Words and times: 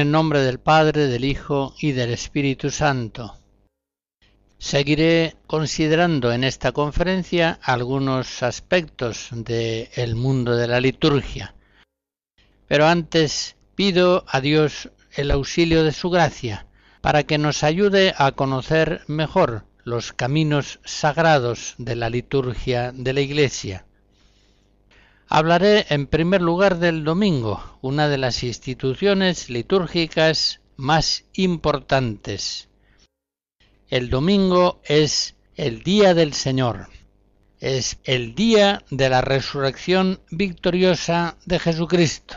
El 0.00 0.10
nombre 0.10 0.40
del 0.40 0.58
Padre, 0.58 1.08
del 1.08 1.24
Hijo 1.24 1.74
y 1.78 1.92
del 1.92 2.10
Espíritu 2.10 2.70
Santo. 2.70 3.36
Seguiré 4.58 5.36
considerando 5.46 6.32
en 6.32 6.42
esta 6.42 6.72
conferencia 6.72 7.58
algunos 7.62 8.42
aspectos 8.42 9.28
del 9.30 10.16
mundo 10.16 10.56
de 10.56 10.68
la 10.68 10.80
liturgia. 10.80 11.54
Pero 12.66 12.86
antes 12.86 13.56
pido 13.74 14.24
a 14.26 14.40
Dios 14.40 14.90
el 15.12 15.30
auxilio 15.30 15.84
de 15.84 15.92
su 15.92 16.08
gracia 16.08 16.66
para 17.02 17.24
que 17.24 17.36
nos 17.36 17.62
ayude 17.62 18.14
a 18.16 18.32
conocer 18.32 19.02
mejor 19.06 19.64
los 19.84 20.12
caminos 20.12 20.80
sagrados 20.84 21.74
de 21.78 21.96
la 21.96 22.08
liturgia 22.08 22.92
de 22.92 23.12
la 23.12 23.20
Iglesia 23.20 23.84
Hablaré 25.32 25.86
en 25.90 26.08
primer 26.08 26.42
lugar 26.42 26.80
del 26.80 27.04
domingo, 27.04 27.78
una 27.82 28.08
de 28.08 28.18
las 28.18 28.42
instituciones 28.42 29.48
litúrgicas 29.48 30.60
más 30.76 31.24
importantes. 31.34 32.68
El 33.90 34.10
domingo 34.10 34.80
es 34.82 35.36
el 35.54 35.84
día 35.84 36.14
del 36.14 36.32
Señor, 36.32 36.88
es 37.60 38.00
el 38.02 38.34
día 38.34 38.82
de 38.90 39.08
la 39.08 39.20
resurrección 39.20 40.18
victoriosa 40.32 41.36
de 41.46 41.60
Jesucristo, 41.60 42.36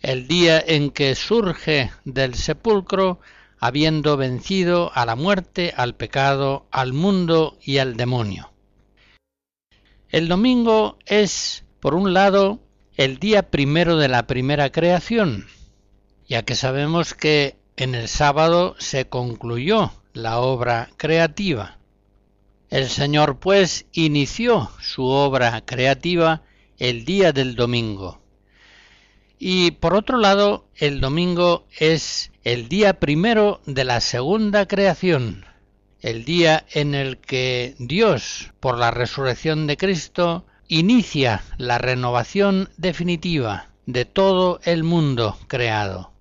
el 0.00 0.26
día 0.26 0.58
en 0.58 0.92
que 0.92 1.14
surge 1.14 1.90
del 2.06 2.34
sepulcro 2.34 3.20
habiendo 3.58 4.16
vencido 4.16 4.90
a 4.94 5.04
la 5.04 5.16
muerte, 5.16 5.74
al 5.76 5.94
pecado, 5.96 6.66
al 6.70 6.94
mundo 6.94 7.58
y 7.62 7.76
al 7.76 7.98
demonio. 7.98 8.52
El 10.08 10.28
domingo 10.28 10.96
es 11.04 11.66
por 11.80 11.94
un 11.94 12.12
lado, 12.12 12.60
el 12.96 13.18
día 13.18 13.50
primero 13.50 13.96
de 13.96 14.08
la 14.08 14.26
primera 14.26 14.70
creación, 14.70 15.46
ya 16.28 16.42
que 16.42 16.54
sabemos 16.54 17.14
que 17.14 17.56
en 17.76 17.94
el 17.94 18.08
sábado 18.08 18.76
se 18.78 19.08
concluyó 19.08 19.92
la 20.12 20.38
obra 20.38 20.90
creativa. 20.98 21.78
El 22.68 22.88
Señor 22.88 23.38
pues 23.40 23.86
inició 23.92 24.70
su 24.80 25.04
obra 25.06 25.64
creativa 25.64 26.42
el 26.78 27.04
día 27.04 27.32
del 27.32 27.56
domingo. 27.56 28.20
Y 29.38 29.70
por 29.70 29.94
otro 29.94 30.18
lado, 30.18 30.66
el 30.76 31.00
domingo 31.00 31.66
es 31.78 32.30
el 32.44 32.68
día 32.68 33.00
primero 33.00 33.62
de 33.64 33.84
la 33.84 34.00
segunda 34.00 34.68
creación, 34.68 35.46
el 36.02 36.26
día 36.26 36.66
en 36.72 36.94
el 36.94 37.16
que 37.16 37.74
Dios, 37.78 38.52
por 38.60 38.76
la 38.76 38.90
resurrección 38.90 39.66
de 39.66 39.78
Cristo, 39.78 40.44
inicia 40.70 41.42
la 41.58 41.78
renovación 41.78 42.70
definitiva 42.76 43.70
de 43.86 44.04
todo 44.04 44.60
el 44.62 44.84
mundo 44.84 45.36
creado. 45.48 46.12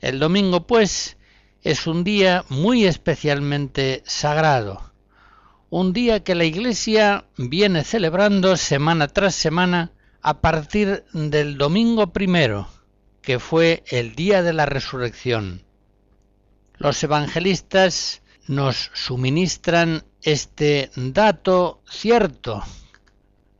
El 0.00 0.18
domingo, 0.18 0.66
pues, 0.66 1.18
es 1.62 1.86
un 1.86 2.04
día 2.04 2.46
muy 2.48 2.86
especialmente 2.86 4.02
sagrado, 4.06 4.92
un 5.68 5.92
día 5.92 6.24
que 6.24 6.34
la 6.34 6.44
Iglesia 6.44 7.26
viene 7.36 7.84
celebrando 7.84 8.56
semana 8.56 9.08
tras 9.08 9.34
semana 9.34 9.92
a 10.22 10.40
partir 10.40 11.04
del 11.12 11.58
domingo 11.58 12.14
primero, 12.14 12.66
que 13.20 13.38
fue 13.38 13.84
el 13.88 14.14
día 14.14 14.42
de 14.42 14.54
la 14.54 14.64
resurrección. 14.64 15.64
Los 16.78 17.02
evangelistas 17.04 18.22
nos 18.46 18.90
suministran 18.94 20.04
este 20.22 20.90
dato 20.96 21.82
cierto 21.86 22.62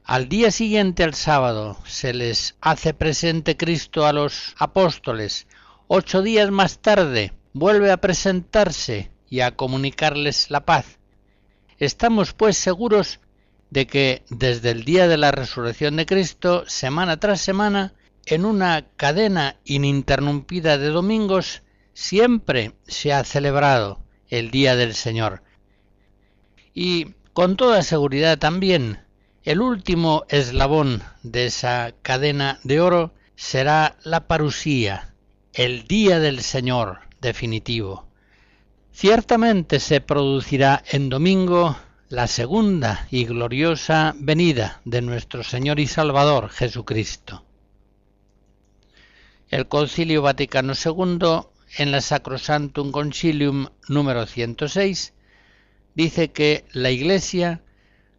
al 0.07 0.29
día 0.29 0.53
siguiente 0.53 1.03
al 1.03 1.15
sábado 1.15 1.77
se 1.85 2.15
les 2.15 2.55
hace 2.61 2.95
presente 2.95 3.57
Cristo 3.57 4.07
a 4.07 4.13
los 4.13 4.55
apóstoles. 4.57 5.49
Ocho 5.89 6.23
días 6.23 6.53
más 6.53 6.79
tarde 6.79 7.33
vuelve 7.53 7.91
a 7.91 7.97
presentarse 7.97 9.11
y 9.29 9.41
a 9.41 9.57
comunicarles 9.57 10.49
la 10.49 10.65
paz. 10.65 11.01
Estamos 11.79 12.35
pues 12.35 12.57
seguros 12.57 13.19
de 13.71 13.89
que 13.89 14.23
desde 14.31 14.71
el 14.71 14.85
día 14.85 15.09
de 15.09 15.17
la 15.17 15.33
resurrección 15.33 15.97
de 15.97 16.07
Cristo, 16.07 16.63
semana 16.69 17.19
tras 17.19 17.41
semana, 17.41 17.93
en 18.27 18.45
una 18.45 18.87
cadena 18.97 19.57
ininterrumpida 19.65 20.79
de 20.79 20.91
domingos, 20.91 21.65
siempre 21.95 22.75
se 22.87 23.13
ha 23.13 23.25
celebrado 23.25 24.01
el 24.29 24.53
Día 24.53 24.77
del 24.77 24.95
Señor. 24.95 25.43
Y 26.75 27.15
con 27.33 27.57
toda 27.57 27.83
seguridad 27.83 28.39
también 28.39 29.06
el 29.47 29.61
último 29.61 30.25
eslabón 30.29 31.05
de 31.23 31.47
esa 31.47 31.95
cadena 32.03 32.59
de 32.65 32.81
oro 32.81 33.15
será 33.37 33.97
la 34.03 34.27
parusía, 34.27 35.15
el 35.53 35.87
día 35.87 36.19
del 36.19 36.41
Señor 36.41 36.99
definitivo. 37.21 38.09
Ciertamente 38.91 39.79
se 39.79 40.01
producirá 40.01 40.83
en 40.91 41.11
domingo 41.11 41.77
la 42.09 42.27
segunda 42.27 43.07
y 43.13 43.25
gloriosa 43.25 44.17
venida 44.19 44.81
de 44.85 45.01
nuestro 45.01 45.45
Señor 45.45 45.79
y 45.79 45.87
Salvador 45.87 46.49
Jesucristo. 46.49 47.45
El 49.49 49.69
Concilio 49.69 50.23
Vaticano 50.23 50.73
II, 50.73 51.47
en 51.79 51.93
la 51.93 52.01
Sacrosantum 52.01 52.91
Concilium 52.91 53.69
número 53.89 54.27
106, 54.27 55.15
dice 55.95 56.33
que 56.33 56.65
la 56.73 56.91
Iglesia 56.91 57.63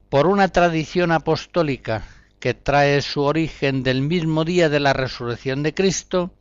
por 0.09 0.27
una 0.27 0.47
tradición 0.49 1.11
apostólica 1.11 2.07
que 2.39 2.53
trae 2.53 3.01
su 3.01 3.21
origen 3.21 3.83
del 3.83 4.01
mismo 4.01 4.45
día 4.45 4.69
de 4.69 4.79
la 4.79 4.93
resurrección 4.93 5.63
de 5.63 5.73
Cristo, 5.73 6.31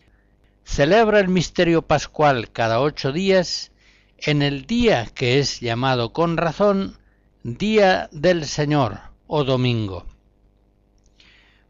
celebra 0.65 1.21
el 1.21 1.29
misterio 1.29 1.83
pascual 1.83 2.51
cada 2.53 2.81
ocho 2.81 3.13
días 3.13 3.73
en 4.19 4.43
el 4.43 4.67
día 4.67 5.07
que 5.15 5.39
es 5.39 5.61
llamado 5.61 6.13
con 6.13 6.37
razón 6.37 6.99
Día 7.43 8.09
del 8.13 8.45
Señor 8.45 8.99
o 9.27 9.45
Domingo. 9.45 10.05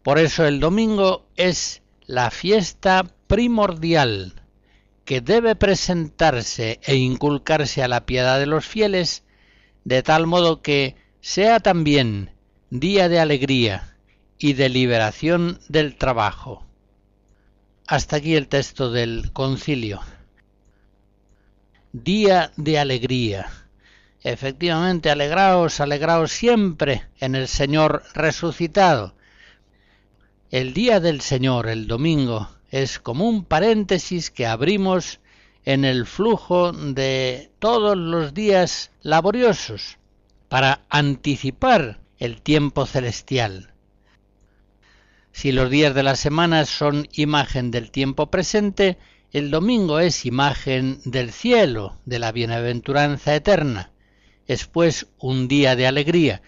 Por 0.02 0.18
eso 0.18 0.46
el 0.46 0.60
domingo 0.60 1.26
es 1.36 1.82
la 2.06 2.30
fiesta 2.30 3.04
primordial 3.26 4.42
que 5.04 5.20
debe 5.20 5.54
presentarse 5.54 6.80
e 6.82 6.96
inculcarse 6.96 7.82
a 7.82 7.88
la 7.88 8.06
piedad 8.06 8.38
de 8.38 8.46
los 8.46 8.64
fieles, 8.64 9.24
de 9.84 10.02
tal 10.02 10.26
modo 10.26 10.62
que 10.62 10.96
sea 11.20 11.60
también 11.60 12.30
día 12.70 13.08
de 13.08 13.20
alegría 13.20 13.96
y 14.38 14.52
de 14.52 14.68
liberación 14.68 15.60
del 15.68 15.96
trabajo. 15.96 16.64
Hasta 17.86 18.16
aquí 18.16 18.34
el 18.34 18.48
texto 18.48 18.90
del 18.90 19.32
concilio. 19.32 20.00
Día 21.92 22.52
de 22.56 22.78
alegría. 22.78 23.46
Efectivamente, 24.22 25.10
alegraos, 25.10 25.80
alegraos 25.80 26.32
siempre 26.32 27.06
en 27.20 27.34
el 27.34 27.48
Señor 27.48 28.02
resucitado. 28.14 29.14
El 30.50 30.74
día 30.74 31.00
del 31.00 31.20
Señor, 31.20 31.68
el 31.68 31.86
domingo, 31.86 32.48
es 32.70 32.98
como 32.98 33.28
un 33.28 33.44
paréntesis 33.44 34.30
que 34.30 34.46
abrimos 34.46 35.20
en 35.64 35.84
el 35.84 36.06
flujo 36.06 36.72
de 36.72 37.50
todos 37.58 37.96
los 37.96 38.34
días 38.34 38.90
laboriosos 39.02 39.98
para 40.48 40.82
anticipar 40.88 42.00
el 42.18 42.42
tiempo 42.42 42.86
celestial. 42.86 43.72
Si 45.32 45.52
los 45.52 45.70
días 45.70 45.94
de 45.94 46.02
la 46.02 46.16
semana 46.16 46.64
son 46.64 47.08
imagen 47.12 47.70
del 47.70 47.90
tiempo 47.90 48.30
presente, 48.30 48.96
el 49.32 49.50
domingo 49.50 50.00
es 50.00 50.24
imagen 50.24 51.00
del 51.04 51.30
cielo, 51.30 51.98
de 52.06 52.18
la 52.18 52.32
bienaventuranza 52.32 53.34
eterna. 53.34 53.92
Es 54.46 54.66
pues 54.66 55.08
un 55.18 55.46
día 55.46 55.76
de 55.76 55.86
alegría. 55.86 56.40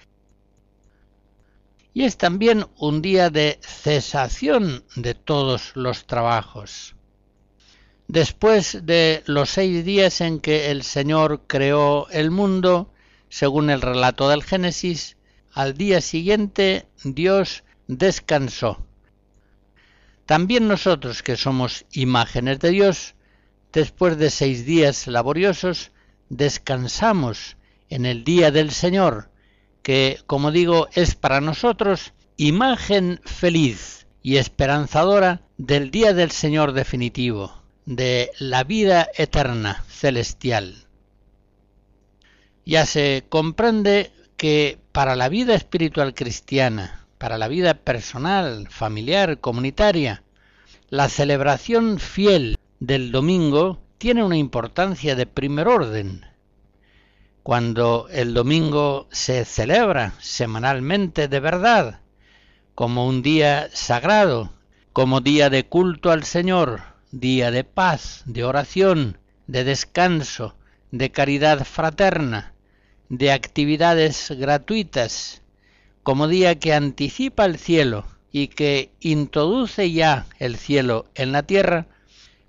Y 1.93 2.05
es 2.05 2.17
también 2.17 2.67
un 2.79 3.03
día 3.03 3.29
de 3.29 3.59
cesación 3.61 4.85
de 4.97 5.15
todos 5.15 5.73
los 5.75 6.06
trabajos. 6.06 6.95
Después 8.06 8.87
de 8.87 9.23
los 9.27 9.50
seis 9.50 9.85
días 9.85 10.23
en 10.23 10.41
que 10.41 10.71
el 10.71 10.83
Señor 10.83 11.43
creó 11.47 12.09
el 12.09 12.31
mundo, 12.31 12.91
según 13.28 13.70
el 13.70 13.80
relato 13.80 14.28
del 14.28 14.42
Génesis, 14.42 15.16
al 15.52 15.75
día 15.75 16.00
siguiente 16.00 16.86
Dios 17.04 17.64
descansó. 17.86 18.84
También 20.26 20.69
nosotros 20.69 21.22
que 21.22 21.36
somos 21.36 21.86
imágenes 21.92 22.60
de 22.60 22.70
Dios, 22.70 23.14
después 23.72 24.19
de 24.19 24.30
seis 24.30 24.66
días 24.66 25.06
laboriosos, 25.06 25.90
descansamos 26.28 27.56
en 27.88 28.04
el 28.04 28.25
día 28.25 28.50
del 28.50 28.70
Señor, 28.70 29.30
que, 29.82 30.20
como 30.26 30.50
digo, 30.50 30.88
es 30.92 31.14
para 31.14 31.40
nosotros 31.40 32.12
imagen 32.36 33.20
feliz 33.25 34.06
y 34.22 34.36
esperanzadora 34.36 35.42
del 35.56 35.90
día 35.90 36.12
del 36.12 36.30
Señor 36.30 36.72
definitivo, 36.72 37.62
de 37.86 38.30
la 38.38 38.64
vida 38.64 39.08
eterna 39.16 39.84
celestial. 39.88 40.88
Ya 42.69 42.85
se 42.85 43.25
comprende 43.31 44.12
que 44.37 44.79
para 44.93 45.17
la 45.17 45.31
vida 45.31 45.55
espiritual 45.55 46.12
cristiana, 46.12 47.06
para 47.17 47.38
la 47.38 47.49
vida 47.49 47.73
personal, 47.73 48.69
familiar, 48.69 49.41
comunitaria, 49.41 50.23
la 50.91 51.09
celebración 51.09 51.99
fiel 51.99 52.59
del 52.79 53.11
domingo 53.11 53.81
tiene 53.97 54.23
una 54.23 54.37
importancia 54.37 55.17
de 55.17 55.25
primer 55.25 55.67
orden. 55.67 56.26
Cuando 57.43 58.06
el 58.11 58.35
domingo 58.35 59.09
se 59.11 59.47
celebra 59.47 60.12
semanalmente 60.21 61.26
de 61.26 61.41
verdad, 61.41 62.03
como 62.75 63.06
un 63.06 63.23
día 63.23 63.71
sagrado, 63.73 64.53
como 64.93 65.23
día 65.23 65.49
de 65.49 65.64
culto 65.64 66.11
al 66.11 66.25
Señor, 66.25 66.82
día 67.12 67.50
de 67.50 67.64
paz, 67.64 68.25
de 68.26 68.44
oración, 68.44 69.17
de 69.47 69.64
descanso, 69.64 70.55
de 70.91 71.11
caridad 71.11 71.64
fraterna, 71.64 72.53
de 73.08 73.32
actividades 73.32 74.32
gratuitas, 74.37 75.43
como 76.02 76.28
día 76.28 76.58
que 76.58 76.75
anticipa 76.75 77.44
el 77.44 77.58
cielo 77.58 78.05
y 78.31 78.49
que 78.49 78.93
introduce 79.00 79.90
ya 79.93 80.26
el 80.38 80.56
cielo 80.56 81.06
en 81.14 81.32
la 81.32 81.43
tierra, 81.43 81.87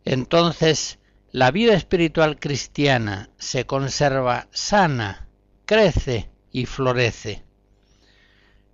entonces 0.05 0.99
la 1.31 1.51
vida 1.51 1.73
espiritual 1.73 2.39
cristiana 2.39 3.29
se 3.37 3.65
conserva 3.65 4.47
sana, 4.51 5.27
crece 5.65 6.29
y 6.51 6.65
florece. 6.65 7.43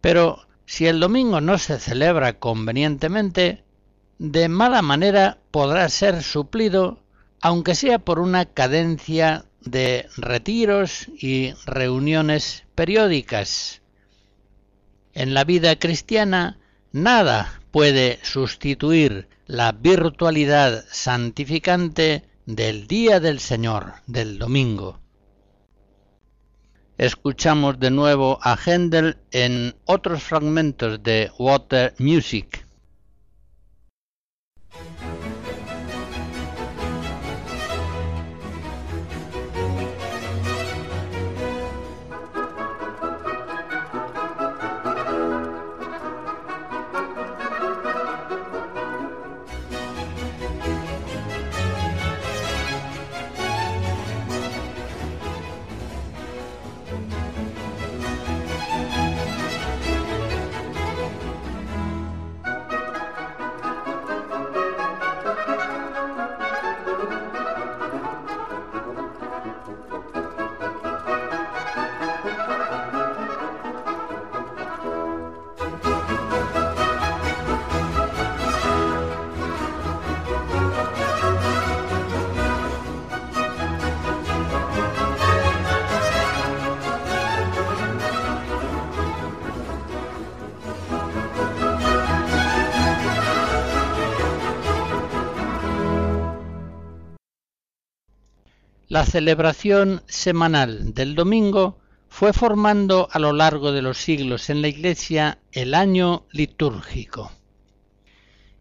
Pero 0.01 0.47
si 0.65 0.87
el 0.87 0.99
domingo 0.99 1.41
no 1.41 1.57
se 1.57 1.79
celebra 1.79 2.39
convenientemente, 2.39 3.63
de 4.17 4.47
mala 4.47 4.81
manera 4.81 5.39
podrá 5.51 5.89
ser 5.89 6.23
suplido, 6.23 7.03
aunque 7.41 7.75
sea 7.75 7.99
por 7.99 8.19
una 8.19 8.45
cadencia 8.45 9.45
de 9.65 10.07
retiros 10.15 11.07
y 11.19 11.53
reuniones 11.65 12.63
periódicas. 12.75 13.81
En 15.13 15.33
la 15.33 15.43
vida 15.43 15.77
cristiana 15.77 16.59
nada 16.91 17.61
puede 17.71 18.19
sustituir 18.23 19.27
la 19.47 19.71
virtualidad 19.71 20.85
santificante 20.89 22.23
del 22.45 22.87
día 22.87 23.19
del 23.19 23.39
Señor, 23.39 23.93
del 24.07 24.37
domingo. 24.37 24.99
Escuchamos 26.97 27.79
de 27.79 27.91
nuevo 27.91 28.39
a 28.41 28.55
Händel 28.55 29.17
en 29.31 29.75
otros 29.85 30.23
fragmentos 30.23 31.03
de 31.03 31.29
Water 31.37 31.93
Music. 31.99 32.64
Celebración 99.15 100.03
semanal 100.07 100.93
del 100.93 101.15
domingo 101.15 101.79
fue 102.09 102.33
formando 102.33 103.07
a 103.09 103.17
lo 103.17 103.31
largo 103.31 103.71
de 103.71 103.81
los 103.81 103.97
siglos 103.97 104.49
en 104.49 104.61
la 104.61 104.67
Iglesia 104.67 105.39
el 105.53 105.73
año 105.73 106.25
litúrgico. 106.31 107.31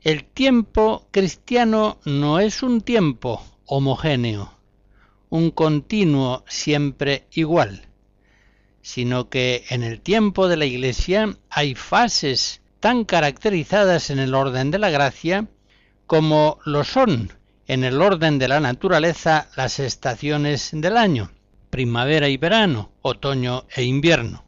El 0.03 0.23
tiempo 0.23 1.09
cristiano 1.11 1.99
no 2.05 2.39
es 2.39 2.63
un 2.63 2.83
tiempo 2.83 3.45
homogéneo, 3.67 4.57
un 5.29 5.51
continuo 5.51 6.45
siempre 6.47 7.27
igual, 7.33 7.89
sino 8.81 9.29
que 9.29 9.65
en 9.71 9.83
el 9.83 10.01
tiempo 10.01 10.47
de 10.47 10.57
la 10.57 10.67
Iglesia 10.67 11.37
hay 11.51 11.75
fases 11.75 12.63
tan 12.79 13.05
caracterizadas 13.05 14.09
en 14.09 14.21
el 14.21 14.37
orden 14.37 14.71
de 14.71 14.79
la 14.79 14.91
gracia 14.91 15.49
como 16.07 16.61
lo 16.65 16.85
son 16.85 17.33
en 17.67 17.85
el 17.85 18.01
orden 18.03 18.39
de 18.39 18.49
la 18.49 18.61
naturaleza 18.61 19.49
las 19.57 19.79
estaciones 19.79 20.71
del 20.73 20.97
año, 20.97 21.31
primavera 21.71 22.29
y 22.29 22.37
verano, 22.37 22.93
otoño 23.03 23.65
e 23.75 23.85
invierno. 23.85 24.45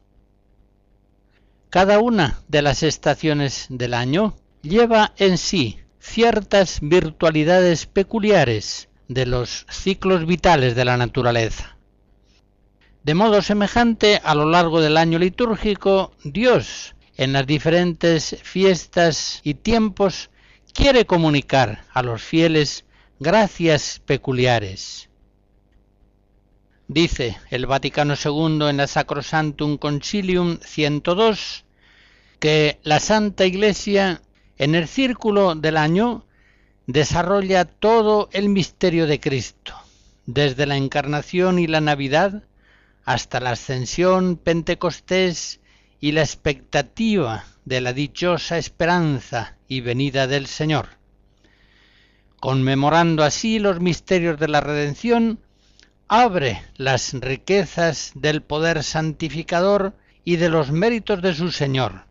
Cada 1.69 1.99
una 1.99 2.39
de 2.47 2.61
las 2.61 2.83
estaciones 2.83 3.67
del 3.69 3.93
año 3.93 4.35
lleva 4.61 5.13
en 5.17 5.37
sí 5.37 5.79
ciertas 5.99 6.79
virtualidades 6.81 7.85
peculiares 7.85 8.89
de 9.07 9.25
los 9.25 9.65
ciclos 9.69 10.25
vitales 10.25 10.75
de 10.75 10.85
la 10.85 10.97
naturaleza. 10.97 11.77
De 13.03 13.13
modo 13.13 13.41
semejante, 13.41 14.21
a 14.23 14.35
lo 14.35 14.49
largo 14.49 14.81
del 14.81 14.97
año 14.97 15.17
litúrgico, 15.17 16.11
Dios, 16.23 16.95
en 17.15 17.33
las 17.33 17.47
diferentes 17.47 18.37
fiestas 18.43 19.41
y 19.43 19.55
tiempos, 19.55 20.29
quiere 20.73 21.05
comunicar 21.05 21.83
a 21.93 22.03
los 22.03 22.21
fieles 22.21 22.85
gracias 23.19 23.99
peculiares. 24.05 25.09
Dice 26.87 27.37
el 27.49 27.65
Vaticano 27.65 28.13
II 28.13 28.69
en 28.69 28.77
la 28.77 28.87
Sacrosantum 28.87 29.77
Concilium 29.77 30.59
102 30.61 31.65
que 32.39 32.79
la 32.83 32.99
Santa 32.99 33.45
Iglesia 33.45 34.21
en 34.57 34.75
el 34.75 34.87
círculo 34.87 35.55
del 35.55 35.77
año 35.77 36.25
desarrolla 36.85 37.65
todo 37.65 38.29
el 38.31 38.49
misterio 38.49 39.07
de 39.07 39.19
Cristo, 39.19 39.73
desde 40.25 40.65
la 40.65 40.77
encarnación 40.77 41.59
y 41.59 41.67
la 41.67 41.81
Navidad 41.81 42.43
hasta 43.03 43.39
la 43.39 43.51
ascensión, 43.51 44.37
Pentecostés 44.37 45.59
y 45.99 46.11
la 46.11 46.21
expectativa 46.21 47.45
de 47.65 47.81
la 47.81 47.93
dichosa 47.93 48.57
esperanza 48.57 49.57
y 49.67 49.81
venida 49.81 50.27
del 50.27 50.45
Señor 50.45 50.97
conmemorando 52.39 53.23
así 53.23 53.59
los 53.59 53.79
misterios 53.79 54.39
de 54.39 54.47
la 54.47 54.61
redención, 54.61 55.39
abre 56.07 56.61
las 56.75 57.13
riquezas 57.13 58.11
del 58.15 58.41
poder 58.41 58.83
santificador 58.83 59.93
y 60.23 60.37
de 60.37 60.49
los 60.49 60.71
méritos 60.71 61.21
de 61.21 61.33
su 61.33 61.51
Señor, 61.51 62.05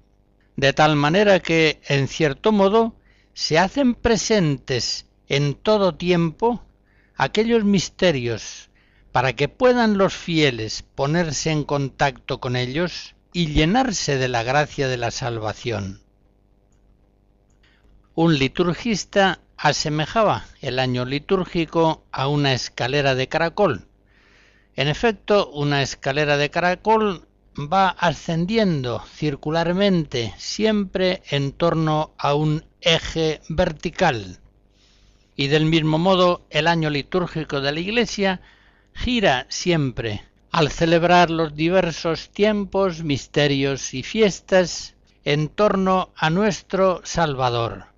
de 0.56 0.72
tal 0.72 0.96
manera 0.96 1.40
que, 1.40 1.80
en 1.88 2.08
cierto 2.08 2.52
modo, 2.52 2.94
se 3.34 3.58
hacen 3.58 3.94
presentes 3.94 5.06
en 5.28 5.54
todo 5.54 5.94
tiempo 5.94 6.62
aquellos 7.14 7.64
misterios 7.64 8.70
para 9.12 9.34
que 9.34 9.48
puedan 9.48 9.96
los 9.98 10.14
fieles 10.14 10.82
ponerse 10.82 11.50
en 11.50 11.64
contacto 11.64 12.40
con 12.40 12.56
ellos 12.56 13.14
y 13.32 13.48
llenarse 13.48 14.18
de 14.18 14.28
la 14.28 14.42
gracia 14.42 14.88
de 14.88 14.96
la 14.96 15.10
salvación. 15.10 16.02
Un 18.14 18.38
liturgista 18.38 19.40
asemejaba 19.56 20.44
el 20.60 20.78
año 20.78 21.04
litúrgico 21.04 22.04
a 22.12 22.28
una 22.28 22.52
escalera 22.52 23.14
de 23.14 23.28
caracol. 23.28 23.86
En 24.74 24.88
efecto, 24.88 25.50
una 25.50 25.82
escalera 25.82 26.36
de 26.36 26.50
caracol 26.50 27.26
va 27.58 27.88
ascendiendo 27.88 29.02
circularmente 29.14 30.34
siempre 30.36 31.22
en 31.30 31.52
torno 31.52 32.12
a 32.18 32.34
un 32.34 32.64
eje 32.80 33.40
vertical. 33.48 34.38
Y 35.34 35.48
del 35.48 35.66
mismo 35.66 35.98
modo, 35.98 36.46
el 36.50 36.66
año 36.66 36.90
litúrgico 36.90 37.60
de 37.60 37.72
la 37.72 37.80
Iglesia 37.80 38.40
gira 38.94 39.46
siempre 39.48 40.24
al 40.50 40.70
celebrar 40.70 41.30
los 41.30 41.54
diversos 41.54 42.30
tiempos, 42.30 43.02
misterios 43.02 43.92
y 43.92 44.02
fiestas 44.02 44.94
en 45.24 45.48
torno 45.48 46.12
a 46.16 46.30
nuestro 46.30 47.02
Salvador, 47.04 47.88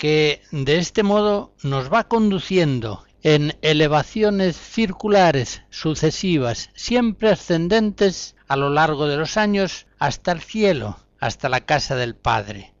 que 0.00 0.40
de 0.50 0.78
este 0.78 1.02
modo 1.02 1.52
nos 1.62 1.92
va 1.92 2.08
conduciendo 2.08 3.04
en 3.22 3.58
elevaciones 3.60 4.56
circulares 4.56 5.60
sucesivas, 5.68 6.70
siempre 6.72 7.28
ascendentes 7.28 8.34
a 8.48 8.56
lo 8.56 8.70
largo 8.70 9.06
de 9.06 9.18
los 9.18 9.36
años 9.36 9.86
hasta 9.98 10.32
el 10.32 10.40
cielo, 10.40 10.96
hasta 11.18 11.50
la 11.50 11.66
casa 11.66 11.96
del 11.96 12.14
Padre. 12.14 12.72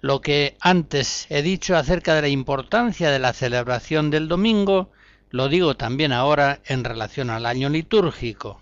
Lo 0.00 0.20
que 0.20 0.56
antes 0.58 1.26
he 1.30 1.42
dicho 1.42 1.76
acerca 1.76 2.16
de 2.16 2.22
la 2.22 2.28
importancia 2.28 3.12
de 3.12 3.20
la 3.20 3.34
celebración 3.34 4.10
del 4.10 4.26
domingo, 4.26 4.90
lo 5.30 5.48
digo 5.48 5.76
también 5.76 6.10
ahora 6.10 6.60
en 6.64 6.82
relación 6.82 7.30
al 7.30 7.46
año 7.46 7.68
litúrgico. 7.68 8.60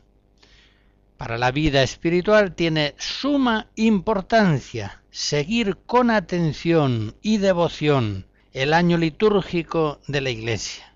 Para 1.16 1.38
la 1.38 1.50
vida 1.50 1.82
espiritual 1.82 2.54
tiene 2.54 2.94
suma 2.98 3.68
importancia 3.74 4.99
seguir 5.10 5.76
con 5.86 6.10
atención 6.10 7.14
y 7.22 7.38
devoción 7.38 8.26
el 8.52 8.72
año 8.72 8.96
litúrgico 8.96 10.00
de 10.06 10.20
la 10.20 10.30
Iglesia. 10.30 10.94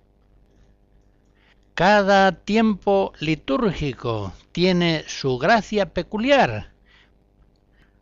Cada 1.74 2.32
tiempo 2.32 3.12
litúrgico 3.18 4.32
tiene 4.52 5.04
su 5.08 5.38
gracia 5.38 5.92
peculiar. 5.92 6.72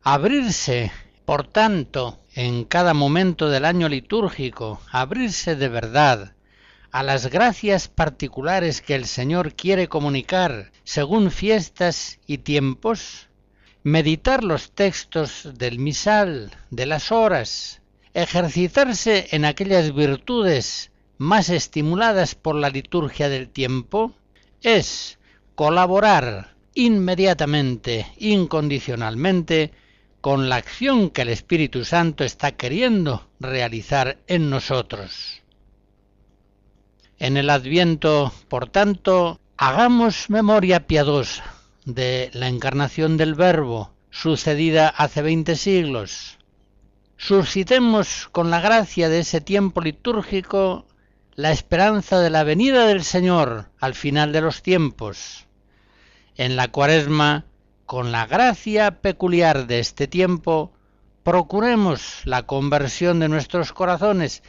Abrirse, 0.03 0.93
por 1.25 1.47
tanto, 1.47 2.19
en 2.35 2.65
cada 2.65 2.93
momento 2.93 3.49
del 3.49 3.65
año 3.65 3.89
litúrgico, 3.89 4.81
abrirse 4.91 5.57
de 5.57 5.69
verdad 5.69 6.35
a 6.91 7.03
las 7.03 7.29
gracias 7.29 7.89
particulares 7.89 8.83
que 8.83 8.95
el 8.95 9.07
Señor 9.07 9.55
quiere 9.55 9.89
comunicar 9.89 10.71
según 10.85 11.31
fiestas 11.31 12.21
y 12.27 12.39
tiempos, 12.39 13.29
meditar 13.85 14.45
los 14.45 14.71
textos 14.73 15.51
del 15.55 15.79
misal, 15.79 16.53
de 16.71 16.87
las 16.87 17.11
horas, 17.11 17.83
ejercitarse 18.15 19.29
en 19.33 19.45
aquellas 19.45 19.95
virtudes 19.95 20.91
más 21.19 21.49
estimuladas 21.49 22.35
por 22.35 22.55
la 22.55 22.71
liturgia 22.71 23.29
del 23.29 23.49
tiempo 23.49 24.13
es 24.63 25.19
colaborar 25.55 26.55
inmediatamente, 26.75 28.07
incondicionalmente, 28.19 29.73
con 30.21 30.49
la 30.49 30.57
acción 30.57 31.11
que 31.11 31.23
el 31.23 31.31
Espíritu 31.31 31.85
Santo 31.85 32.23
está 32.23 32.53
queriendo 32.53 33.29
realizar 33.41 34.19
en 34.29 34.51
nosotros. 34.51 35.43
En 37.19 37.37
el 37.37 37.51
Adviento, 37.51 38.33
por 38.49 38.69
tanto, 38.69 39.41
hagamos 39.57 40.31
memoria 40.31 40.87
piadosa 40.87 41.52
de 41.85 42.31
la 42.33 42.49
encarnación 42.49 43.17
del 43.17 43.35
Verbo, 43.35 43.93
sucedida 44.11 44.89
hace 44.89 45.23
veinte 45.23 45.57
siglos, 45.57 46.39
suscitemos 47.17 48.29
con 48.31 48.51
la 48.51 48.61
gracia 48.61 49.09
de 49.09 49.21
ese 49.21 49.41
tiempo 49.41 49.81
litúrgico 49.81 50.87
la 51.35 51.51
esperanza 51.51 52.21
de 52.21 52.31
la 52.31 52.45
venida 52.45 52.87
del 52.87 53.03
Señor 53.03 53.71
al 53.81 53.95
final 53.95 54.33
de 54.33 54.43
los 54.43 54.63
tiempos. 54.63 55.47
En 56.37 56.57
la 56.57 56.69
cuaresma, 56.69 57.47
con 57.87 58.13
la 58.13 58.27
gracia 58.27 59.01
peculiar 59.01 59.67
de 59.67 59.81
este 59.81 60.07
tiempo, 60.07 60.73
procuremos 61.25 62.21
la 62.25 62.45
conversión 62.45 63.19
de 63.19 63.29
nuestros 63.29 63.73
corazones 63.73 64.43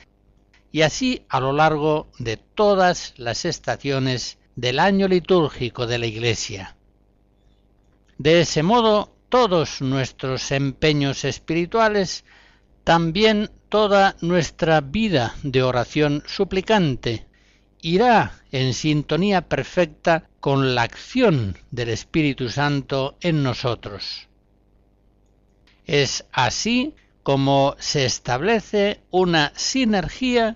y 0.71 0.81
así 0.81 1.25
a 1.29 1.39
lo 1.39 1.53
largo 1.53 2.07
de 2.19 2.37
todas 2.37 3.13
las 3.17 3.45
estaciones 3.45 4.37
del 4.55 4.79
año 4.79 5.07
litúrgico 5.07 5.87
de 5.87 5.97
la 5.99 6.05
Iglesia. 6.05 6.75
De 8.23 8.39
ese 8.39 8.63
modo, 8.63 9.13
todos 9.27 9.81
nuestros 9.81 10.53
empeños 10.53 11.25
espirituales 11.25 12.23
también 12.85 13.51
toda 13.67 14.15
nuestra 14.21 14.79
vida 14.79 15.35
de 15.43 15.61
oración 15.61 16.23
suplicante 16.25 17.27
irá 17.81 18.31
en 18.53 18.73
sintonía 18.73 19.49
perfecta 19.49 20.29
con 20.39 20.73
la 20.73 20.83
acción 20.83 21.57
del 21.69 21.89
Espíritu 21.89 22.47
Santo 22.47 23.17
en 23.19 23.43
nosotros. 23.43 24.29
Es 25.85 26.23
así 26.31 26.95
como 27.23 27.75
se 27.77 28.05
establece 28.05 29.01
una 29.11 29.51
sinergia 29.53 30.55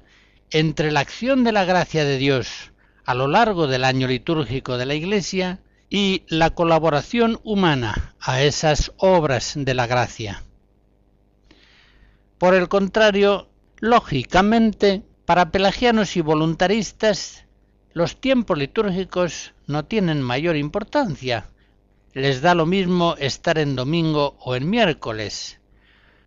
entre 0.52 0.90
la 0.90 1.02
acción 1.02 1.44
de 1.44 1.52
la 1.52 1.66
gracia 1.66 2.06
de 2.06 2.18
Dios 2.18 2.72
a 3.04 3.14
lo 3.14 3.28
largo 3.28 3.68
del 3.68 3.84
año 3.84 4.08
litúrgico 4.08 4.78
de 4.78 4.86
la 4.86 4.96
Iglesia 4.96 5.60
y 5.90 6.24
la 6.28 6.50
colaboración 6.52 7.40
humana 7.44 8.16
a 8.20 8.42
esas 8.42 8.92
obras 8.98 9.54
de 9.56 9.74
la 9.74 9.88
gracia. 9.88 10.44
Por 12.38 12.54
el 12.54 12.68
contrario, 12.68 13.50
lógicamente, 13.80 15.04
para 15.26 15.52
pelagianos 15.52 16.18
y 16.18 16.22
voluntaristas, 16.22 17.46
los 17.94 18.20
tiempos 18.20 18.58
litúrgicos 18.58 19.54
no 19.66 19.86
tienen 19.86 20.22
mayor 20.22 20.56
importancia. 20.56 21.50
Les 22.14 22.42
da 22.42 22.54
lo 22.54 22.66
mismo 22.66 23.16
estar 23.18 23.58
en 23.58 23.76
domingo 23.76 24.38
o 24.40 24.56
en 24.56 24.70
miércoles, 24.70 25.60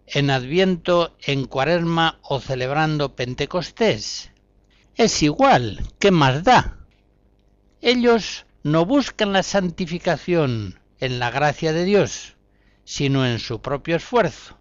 en 0.07 0.31
Adviento, 0.31 1.17
en 1.21 1.45
Cuaresma 1.45 2.19
o 2.23 2.41
celebrando 2.41 3.15
Pentecostés. 3.15 4.33
Es 4.97 5.23
igual, 5.23 5.81
¿qué 5.99 6.11
más 6.11 6.43
da? 6.43 6.79
Ellos 7.81 8.47
no 8.63 8.85
buscan 8.85 9.33
la 9.33 9.43
santificación 9.43 10.81
en 10.99 11.19
la 11.19 11.31
gracia 11.31 11.73
de 11.73 11.85
Dios, 11.85 12.37
sino 12.85 13.27
en 13.27 13.39
su 13.39 13.61
propio 13.61 13.97
esfuerzo 13.97 14.61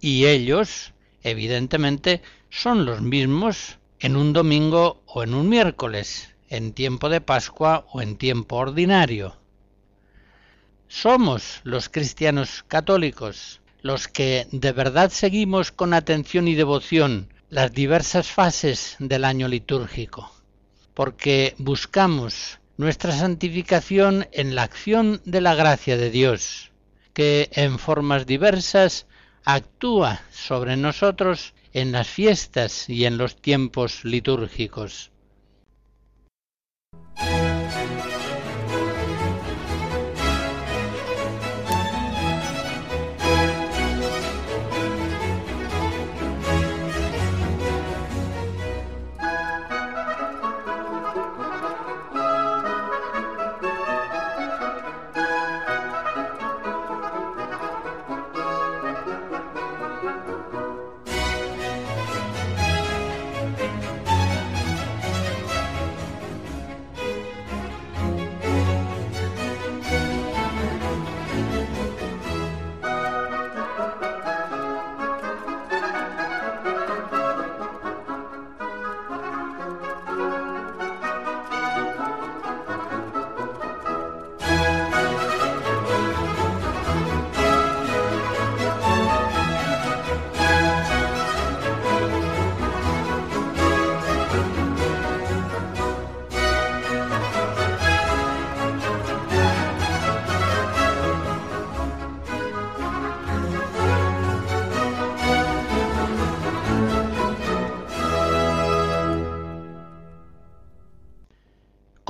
y 0.00 0.26
ellos, 0.26 0.94
evidentemente, 1.22 2.22
son 2.48 2.86
los 2.86 3.02
mismos 3.02 3.78
en 4.00 4.16
un 4.16 4.32
domingo 4.32 5.02
o 5.06 5.22
en 5.22 5.34
un 5.34 5.48
miércoles, 5.48 6.34
en 6.48 6.72
tiempo 6.72 7.10
de 7.10 7.20
Pascua 7.20 7.86
o 7.92 8.00
en 8.00 8.16
tiempo 8.16 8.56
ordinario. 8.56 9.36
Somos 10.88 11.60
los 11.62 11.88
cristianos 11.88 12.64
católicos 12.66 13.60
los 13.82 14.08
que 14.08 14.46
de 14.52 14.72
verdad 14.72 15.10
seguimos 15.10 15.70
con 15.70 15.94
atención 15.94 16.48
y 16.48 16.54
devoción 16.54 17.32
las 17.48 17.72
diversas 17.72 18.30
fases 18.30 18.96
del 18.98 19.24
año 19.24 19.48
litúrgico, 19.48 20.30
porque 20.94 21.54
buscamos 21.58 22.59
nuestra 22.80 23.12
santificación 23.12 24.26
en 24.32 24.54
la 24.54 24.62
acción 24.62 25.20
de 25.26 25.42
la 25.42 25.54
gracia 25.54 25.98
de 25.98 26.08
Dios, 26.08 26.72
que 27.12 27.50
en 27.52 27.78
formas 27.78 28.24
diversas 28.24 29.06
actúa 29.44 30.22
sobre 30.32 30.78
nosotros 30.78 31.52
en 31.74 31.92
las 31.92 32.08
fiestas 32.08 32.88
y 32.88 33.04
en 33.04 33.18
los 33.18 33.36
tiempos 33.36 34.02
litúrgicos. 34.06 35.10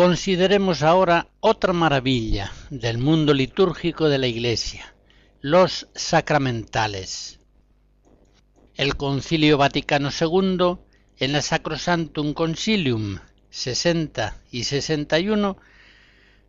Consideremos 0.00 0.82
ahora 0.82 1.28
otra 1.40 1.74
maravilla 1.74 2.50
del 2.70 2.96
mundo 2.96 3.34
litúrgico 3.34 4.08
de 4.08 4.16
la 4.16 4.28
Iglesia, 4.28 4.94
los 5.42 5.88
sacramentales. 5.94 7.38
El 8.76 8.96
Concilio 8.96 9.58
Vaticano 9.58 10.08
II, 10.08 10.78
en 11.18 11.32
la 11.32 11.42
Sacrosantum 11.42 12.32
Concilium 12.32 13.18
60 13.50 14.38
y 14.50 14.64
61, 14.64 15.58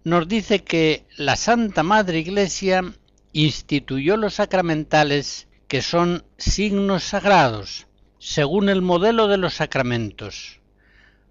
nos 0.06 0.28
dice 0.30 0.64
que 0.64 1.06
la 1.18 1.36
Santa 1.36 1.84
Madre 1.84 2.20
Iglesia 2.20 2.94
instituyó 3.34 4.16
los 4.16 4.36
sacramentales 4.36 5.50
que 5.68 5.82
son 5.82 6.24
signos 6.38 7.04
sagrados, 7.04 7.88
según 8.18 8.70
el 8.70 8.82
modelo 8.82 9.28
de 9.28 9.36
los 9.36 9.56
sacramentos, 9.56 10.62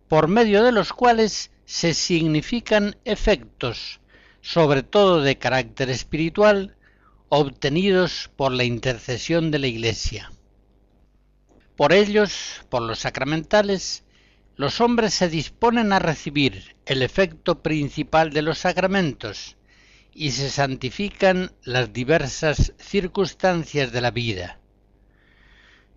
por 0.06 0.28
medio 0.28 0.62
de 0.62 0.72
los 0.72 0.92
cuales 0.92 1.50
se 1.70 1.94
significan 1.94 2.96
efectos, 3.04 4.00
sobre 4.40 4.82
todo 4.82 5.22
de 5.22 5.38
carácter 5.38 5.88
espiritual, 5.88 6.74
obtenidos 7.28 8.28
por 8.34 8.50
la 8.50 8.64
intercesión 8.64 9.52
de 9.52 9.60
la 9.60 9.68
Iglesia. 9.68 10.32
Por 11.76 11.92
ellos, 11.92 12.64
por 12.70 12.82
los 12.82 12.98
sacramentales, 12.98 14.02
los 14.56 14.80
hombres 14.80 15.14
se 15.14 15.28
disponen 15.28 15.92
a 15.92 16.00
recibir 16.00 16.74
el 16.86 17.02
efecto 17.02 17.62
principal 17.62 18.30
de 18.30 18.42
los 18.42 18.58
sacramentos 18.58 19.56
y 20.12 20.32
se 20.32 20.50
santifican 20.50 21.52
las 21.62 21.92
diversas 21.92 22.72
circunstancias 22.78 23.92
de 23.92 24.00
la 24.00 24.10
vida. 24.10 24.58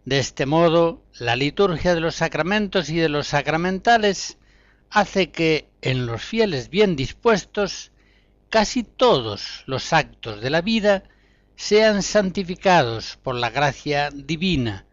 De 0.06 0.20
este 0.20 0.46
modo, 0.46 1.04
la 1.18 1.36
liturgia 1.36 1.96
de 1.96 2.02
los 2.02 2.14
sacramentos 2.14 2.92
y 2.92 2.98
de 2.98 3.10
los 3.10 3.30
sacramentales 3.30 4.38
hace 4.94 5.32
que 5.32 5.68
en 5.82 6.06
los 6.06 6.22
fieles 6.22 6.70
bien 6.70 6.96
dispuestos 6.96 7.92
casi 8.52 8.84
todos 8.84 9.64
los 9.66 9.92
actos 9.92 10.40
de 10.40 10.52
la 10.52 10.62
vida 10.62 11.04
sean 11.56 12.04
santificados 12.04 13.18
por 13.24 13.34
la 13.34 13.50
gracia 13.50 14.12
divina 14.12 14.86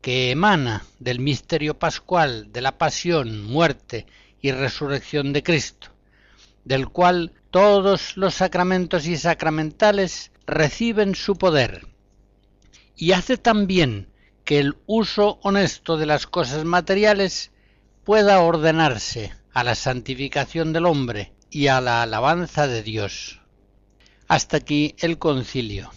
que 0.00 0.30
emana 0.30 0.84
del 1.00 1.18
misterio 1.18 1.76
pascual 1.76 2.52
de 2.52 2.60
la 2.60 2.78
pasión, 2.78 3.44
muerte 3.46 4.06
y 4.40 4.52
resurrección 4.52 5.32
de 5.32 5.42
Cristo, 5.42 5.88
del 6.64 6.88
cual 6.88 7.32
todos 7.50 8.16
los 8.16 8.36
sacramentos 8.36 9.08
y 9.08 9.16
sacramentales 9.16 10.30
reciben 10.46 11.16
su 11.16 11.36
poder, 11.36 11.88
y 12.94 13.10
hace 13.10 13.36
también 13.36 14.08
que 14.44 14.60
el 14.60 14.76
uso 14.86 15.40
honesto 15.42 15.96
de 15.96 16.06
las 16.06 16.28
cosas 16.28 16.64
materiales 16.64 17.50
pueda 18.04 18.40
ordenarse 18.40 19.32
a 19.58 19.64
la 19.64 19.74
santificación 19.74 20.72
del 20.72 20.86
hombre 20.86 21.32
y 21.50 21.66
a 21.66 21.80
la 21.80 22.02
alabanza 22.02 22.68
de 22.68 22.84
Dios. 22.84 23.40
Hasta 24.28 24.58
aquí 24.58 24.94
el 24.98 25.18
concilio. 25.18 25.90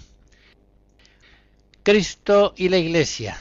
Cristo 1.84 2.56
y 2.58 2.70
la 2.70 2.80
Iglesia, 2.80 3.38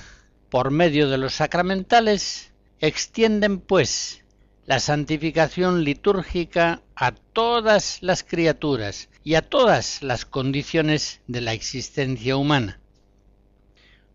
por 0.50 0.72
medio 0.72 1.08
de 1.08 1.16
los 1.16 1.36
sacramentales, 1.36 2.52
extienden 2.80 3.60
pues 3.60 4.22
la 4.66 4.78
santificación 4.78 5.84
litúrgica 5.84 6.82
a 6.94 7.12
todas 7.12 8.02
las 8.02 8.22
criaturas 8.22 9.08
y 9.24 9.36
a 9.36 9.48
todas 9.48 10.02
las 10.02 10.26
condiciones 10.26 11.22
de 11.28 11.40
la 11.40 11.54
existencia 11.54 12.36
humana. 12.36 12.78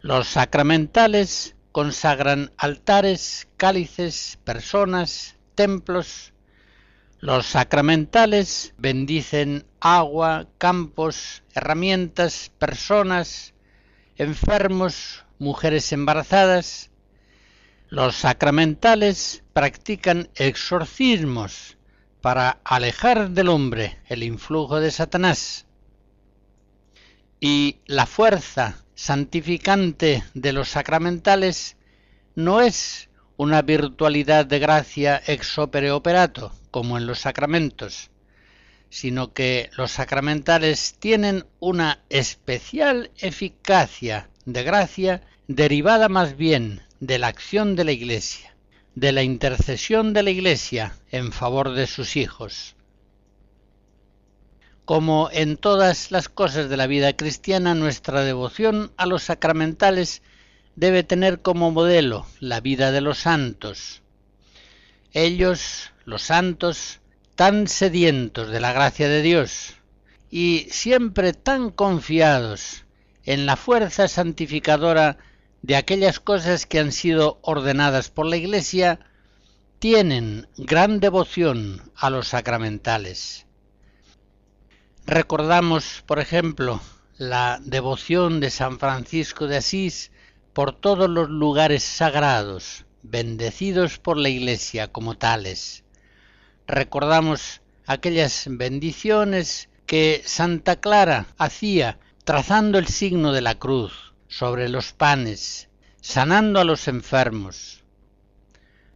Los 0.02 0.28
sacramentales 0.28 1.56
consagran 1.72 2.52
altares, 2.58 3.48
cálices, 3.58 4.38
personas, 4.44 5.35
templos, 5.56 6.34
los 7.20 7.48
sacramentales 7.48 8.74
bendicen 8.78 9.65
agua, 9.80 10.48
campos, 10.58 11.44
herramientas, 11.54 12.52
personas, 12.60 13.54
enfermos, 14.18 15.26
mujeres 15.39 15.91
embarazadas. 15.91 16.91
Los 17.89 18.15
sacramentales 18.15 19.44
practican 19.54 20.30
exorcismos 20.36 21.78
para 22.22 22.60
alejar 22.63 23.32
del 23.32 23.50
hombre 23.50 23.98
el 24.08 24.22
influjo 24.24 24.80
de 24.80 24.91
Satanás. 24.91 25.65
Y 27.39 27.78
la 27.86 28.06
fuerza 28.06 28.84
santificante 28.94 30.24
de 30.34 30.54
los 30.54 30.70
sacramentales 30.70 31.78
no 32.36 32.62
es 32.62 33.10
una 33.38 33.62
virtualidad 33.62 34.45
de 34.45 34.60
gracia 34.60 35.21
ex 35.26 35.58
opere 35.58 35.91
operato, 35.91 36.54
como 36.71 36.98
en 36.98 37.06
los 37.06 37.19
sacramentos, 37.19 38.10
sino 38.89 39.34
que 39.34 39.69
los 39.76 39.91
sacramentales 39.91 40.95
tienen 41.00 41.45
una 41.60 42.00
especial 42.10 43.12
eficacia 43.17 44.30
de 44.45 44.63
gracia 44.63 45.21
derivada 45.48 46.08
más 46.08 46.38
bien 46.38 46.82
de 47.00 47.19
la 47.19 47.28
acción 47.28 47.76
de 47.76 47.84
la 47.84 47.91
Iglesia, 47.91 48.56
de 48.95 49.12
la 49.12 49.24
intercesión 49.24 50.13
de 50.13 50.24
la 50.24 50.30
Iglesia 50.30 50.95
en 51.12 51.32
favor 51.34 51.74
de 51.74 51.88
sus 51.88 52.15
hijos. 52.15 52.76
Como 54.86 55.30
en 55.32 55.58
todas 55.58 56.12
las 56.12 56.30
cosas 56.30 56.69
de 56.69 56.78
la 56.78 56.88
vida 56.88 57.13
cristiana, 57.17 57.76
nuestra 57.76 58.21
devoción 58.24 58.91
a 58.98 59.06
los 59.08 59.24
sacramentales 59.24 60.21
debe 60.76 61.04
tener 61.04 61.42
como 61.42 61.72
modelo 61.72 62.26
la 62.40 62.60
vida 62.60 62.92
de 62.92 63.02
los 63.02 63.20
santos. 63.20 64.02
Ellos, 65.14 65.92
los 66.06 66.24
santos, 66.24 67.00
tan 67.36 67.68
sedientos 67.68 68.50
de 68.50 68.60
la 68.60 68.74
gracia 68.74 69.08
de 69.08 69.22
Dios 69.22 69.76
y 70.30 70.68
siempre 70.70 71.34
tan 71.34 71.70
confiados 71.70 72.84
en 73.24 73.46
la 73.46 73.56
fuerza 73.56 74.08
santificadora 74.08 75.18
de 75.62 75.76
aquellas 75.76 76.20
cosas 76.20 76.66
que 76.66 76.80
han 76.80 76.92
sido 76.92 77.40
ordenadas 77.42 78.10
por 78.10 78.26
la 78.26 78.38
Iglesia, 78.38 79.00
tienen 79.80 80.48
gran 80.58 81.00
devoción 81.00 81.92
a 81.96 82.10
los 82.10 82.28
sacramentales. 82.30 83.46
Recordamos, 85.06 86.04
por 86.06 86.20
ejemplo, 86.20 86.82
la 87.18 87.60
devoción 87.64 88.40
de 88.40 88.50
San 88.50 88.80
Francisco 88.80 89.48
de 89.48 89.58
Asís 89.58 90.12
por 90.56 90.72
todos 90.72 91.10
los 91.10 91.30
lugares 91.30 91.84
sagrados, 91.84 92.86
bendecidos 93.04 94.00
por 94.00 94.15
la 94.15 94.30
Iglesia 94.30 94.89
como 94.89 95.18
tales. 95.18 95.84
Recordamos 96.65 97.62
aquellas 97.86 98.46
bendiciones 98.50 99.68
que 99.86 100.22
Santa 100.24 100.78
Clara 100.78 101.28
hacía 101.38 102.00
trazando 102.24 102.80
el 102.80 102.88
signo 102.88 103.34
de 103.34 103.41
la 103.41 103.56
cruz 103.56 104.13
sobre 104.30 104.70
los 104.70 104.94
panes, 104.94 105.68
sanando 106.00 106.62
a 106.62 106.63
los 106.63 106.88
enfermos. 106.88 107.84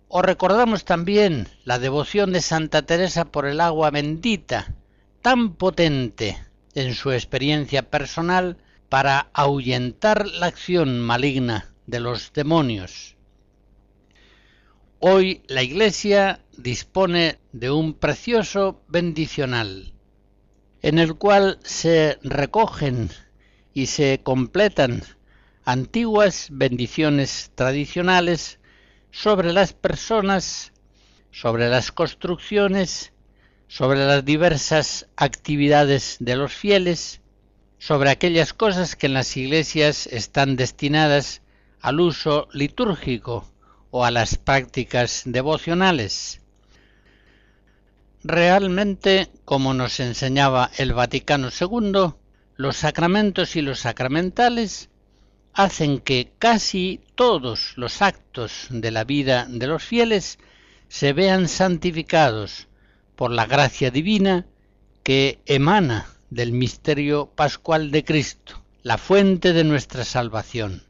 O 0.07 0.21
recordamos 0.21 0.85
también 0.85 1.49
la 1.65 1.77
devoción 1.77 2.31
de 2.31 2.39
Santa 2.39 2.83
Teresa 2.83 3.25
por 3.25 3.45
el 3.45 3.59
agua 3.59 3.91
bendita, 3.91 4.75
tan 5.21 5.55
potente 5.55 6.41
en 6.73 6.95
su 6.95 7.11
experiencia 7.11 7.89
personal 7.89 8.55
para 8.89 9.29
ahuyentar 9.33 10.27
la 10.27 10.47
acción 10.47 10.99
maligna 10.99 11.73
de 11.85 11.99
los 11.99 12.33
demonios. 12.33 13.15
Hoy 14.99 15.43
la 15.47 15.63
Iglesia 15.63 16.41
dispone 16.57 17.39
de 17.53 17.71
un 17.71 17.93
precioso 17.93 18.81
bendicional, 18.87 19.93
en 20.81 20.99
el 20.99 21.15
cual 21.15 21.59
se 21.63 22.19
recogen 22.21 23.09
y 23.73 23.85
se 23.85 24.19
completan 24.23 25.03
antiguas 25.63 26.47
bendiciones 26.51 27.51
tradicionales 27.55 28.59
sobre 29.11 29.53
las 29.53 29.73
personas, 29.73 30.73
sobre 31.31 31.69
las 31.69 31.91
construcciones, 31.91 33.13
sobre 33.67 34.05
las 34.05 34.25
diversas 34.25 35.07
actividades 35.15 36.17
de 36.19 36.35
los 36.35 36.51
fieles, 36.51 37.18
sobre 37.79 38.09
aquellas 38.09 38.53
cosas 38.53 38.95
que 38.95 39.07
en 39.07 39.13
las 39.13 39.35
iglesias 39.37 40.05
están 40.07 40.57
destinadas 40.57 41.41
al 41.81 42.01
uso 42.01 42.49
litúrgico 42.51 43.49
o 43.89 44.05
a 44.05 44.11
las 44.11 44.37
prácticas 44.37 45.23
devocionales. 45.25 46.41
Realmente, 48.21 49.29
como 49.45 49.73
nos 49.73 50.01
enseñaba 50.01 50.69
el 50.77 50.93
Vaticano 50.93 51.49
II, 51.49 52.13
los 52.57 52.75
sacramentos 52.75 53.55
y 53.55 53.61
los 53.61 53.79
sacramentales 53.79 54.89
hacen 55.53 55.99
que 55.99 56.33
casi 56.37 57.01
todos 57.15 57.73
los 57.77 58.01
actos 58.01 58.67
de 58.69 58.91
la 58.91 59.05
vida 59.05 59.47
de 59.49 59.67
los 59.67 59.81
fieles 59.81 60.37
se 60.89 61.13
vean 61.13 61.47
santificados 61.47 62.67
por 63.15 63.31
la 63.31 63.45
gracia 63.45 63.89
divina 63.89 64.45
que 65.01 65.39
emana 65.45 66.18
del 66.29 66.51
misterio 66.51 67.31
pascual 67.35 67.91
de 67.91 68.03
Cristo, 68.03 68.61
la 68.83 68.97
fuente 68.97 69.53
de 69.53 69.63
nuestra 69.63 70.05
salvación. 70.05 70.83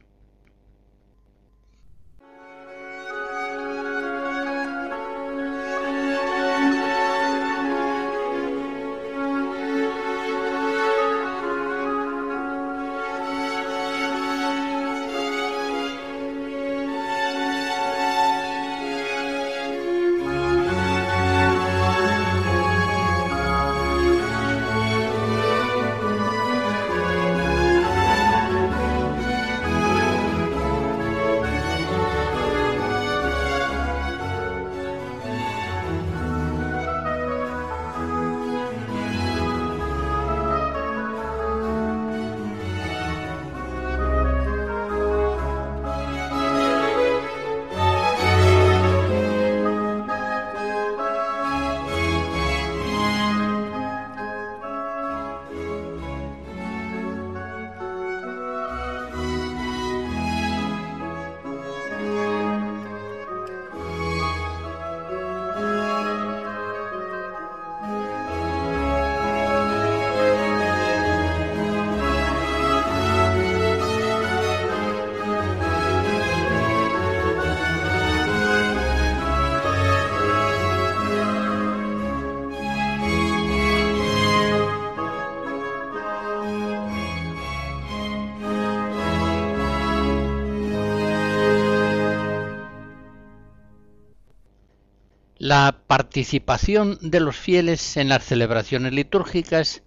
La 95.50 95.82
participación 95.84 96.96
de 97.00 97.18
los 97.18 97.34
fieles 97.34 97.96
en 97.96 98.08
las 98.08 98.24
celebraciones 98.24 98.92
litúrgicas 98.92 99.82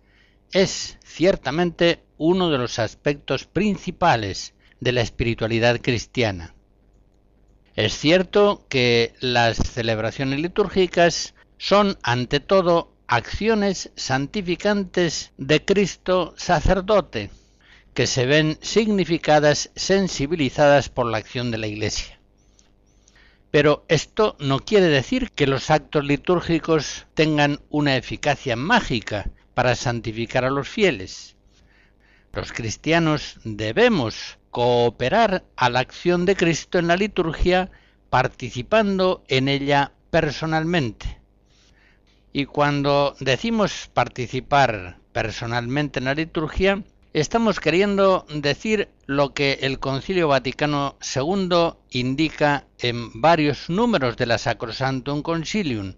es 0.51 0.97
ciertamente 1.05 2.03
uno 2.17 2.49
de 2.49 2.57
los 2.57 2.79
aspectos 2.79 3.45
principales 3.45 4.55
de 4.81 4.91
la 4.91 4.99
espiritualidad 4.99 5.79
cristiana. 5.79 6.53
Es 7.77 7.97
cierto 7.97 8.65
que 8.67 9.13
las 9.21 9.55
celebraciones 9.55 10.41
litúrgicas 10.41 11.33
son 11.57 11.97
ante 12.03 12.41
todo 12.41 12.91
acciones 13.07 13.89
santificantes 13.95 15.31
de 15.37 15.63
Cristo 15.63 16.33
sacerdote, 16.35 17.29
que 17.93 18.05
se 18.05 18.25
ven 18.25 18.57
significadas, 18.61 19.71
sensibilizadas 19.77 20.89
por 20.89 21.05
la 21.05 21.19
acción 21.19 21.51
de 21.51 21.57
la 21.57 21.67
Iglesia. 21.67 22.19
Pero 23.53 23.85
esto 23.87 24.35
no 24.39 24.61
quiere 24.61 24.87
decir 24.87 25.29
que 25.29 25.45
los 25.45 25.69
actos 25.69 26.03
litúrgicos 26.03 27.05
tengan 27.13 27.59
una 27.69 27.95
eficacia 27.95 28.55
mágica 28.55 29.29
para 29.53 29.75
santificar 29.75 30.43
a 30.43 30.49
los 30.49 30.67
fieles. 30.67 31.35
Los 32.31 32.51
cristianos 32.51 33.39
debemos 33.43 34.39
cooperar 34.49 35.43
a 35.55 35.69
la 35.69 35.81
acción 35.81 36.25
de 36.25 36.35
Cristo 36.35 36.79
en 36.79 36.87
la 36.87 36.95
liturgia 36.95 37.69
participando 38.09 39.23
en 39.27 39.47
ella 39.47 39.91
personalmente. 40.09 41.21
Y 42.31 42.45
cuando 42.45 43.15
decimos 43.19 43.87
participar 43.93 44.97
personalmente 45.11 45.99
en 45.99 46.05
la 46.05 46.15
liturgia, 46.15 46.83
estamos 47.13 47.59
queriendo 47.59 48.25
decir 48.33 48.89
lo 49.05 49.33
que 49.33 49.59
el 49.61 49.79
Concilio 49.79 50.27
Vaticano 50.27 50.97
II 51.15 51.75
indica 51.91 52.65
en 52.79 53.21
varios 53.21 53.69
números 53.69 54.17
de 54.17 54.25
la 54.25 54.39
Sacrosantum 54.39 55.21
Concilium. 55.21 55.93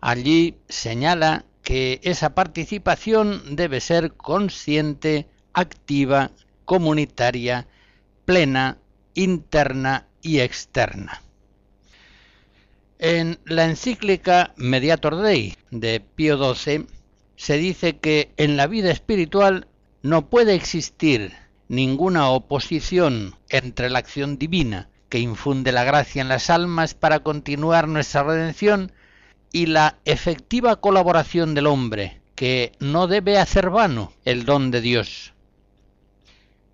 Allí 0.00 0.56
señala 0.68 1.44
que 1.62 2.00
esa 2.02 2.34
participación 2.34 3.54
debe 3.54 3.80
ser 3.80 4.14
consciente, 4.14 5.26
activa, 5.52 6.30
comunitaria, 6.64 7.66
plena, 8.24 8.78
interna 9.14 10.06
y 10.22 10.40
externa. 10.40 11.22
En 12.98 13.38
la 13.44 13.64
encíclica 13.66 14.54
Mediator 14.56 15.16
Dei 15.16 15.56
de 15.70 16.00
Pío 16.00 16.54
XII 16.54 16.86
se 17.36 17.56
dice 17.56 17.98
que 17.98 18.32
en 18.36 18.56
la 18.56 18.66
vida 18.66 18.90
espiritual 18.90 19.67
no 20.02 20.28
puede 20.28 20.54
existir 20.54 21.32
ninguna 21.68 22.30
oposición 22.30 23.34
entre 23.48 23.90
la 23.90 23.98
acción 23.98 24.38
divina 24.38 24.88
que 25.08 25.18
infunde 25.18 25.72
la 25.72 25.84
gracia 25.84 26.22
en 26.22 26.28
las 26.28 26.50
almas 26.50 26.94
para 26.94 27.20
continuar 27.20 27.88
nuestra 27.88 28.22
redención 28.22 28.92
y 29.52 29.66
la 29.66 29.96
efectiva 30.04 30.76
colaboración 30.76 31.54
del 31.54 31.66
hombre, 31.66 32.20
que 32.34 32.72
no 32.78 33.06
debe 33.06 33.38
hacer 33.38 33.70
vano 33.70 34.12
el 34.24 34.44
don 34.44 34.70
de 34.70 34.80
Dios. 34.80 35.32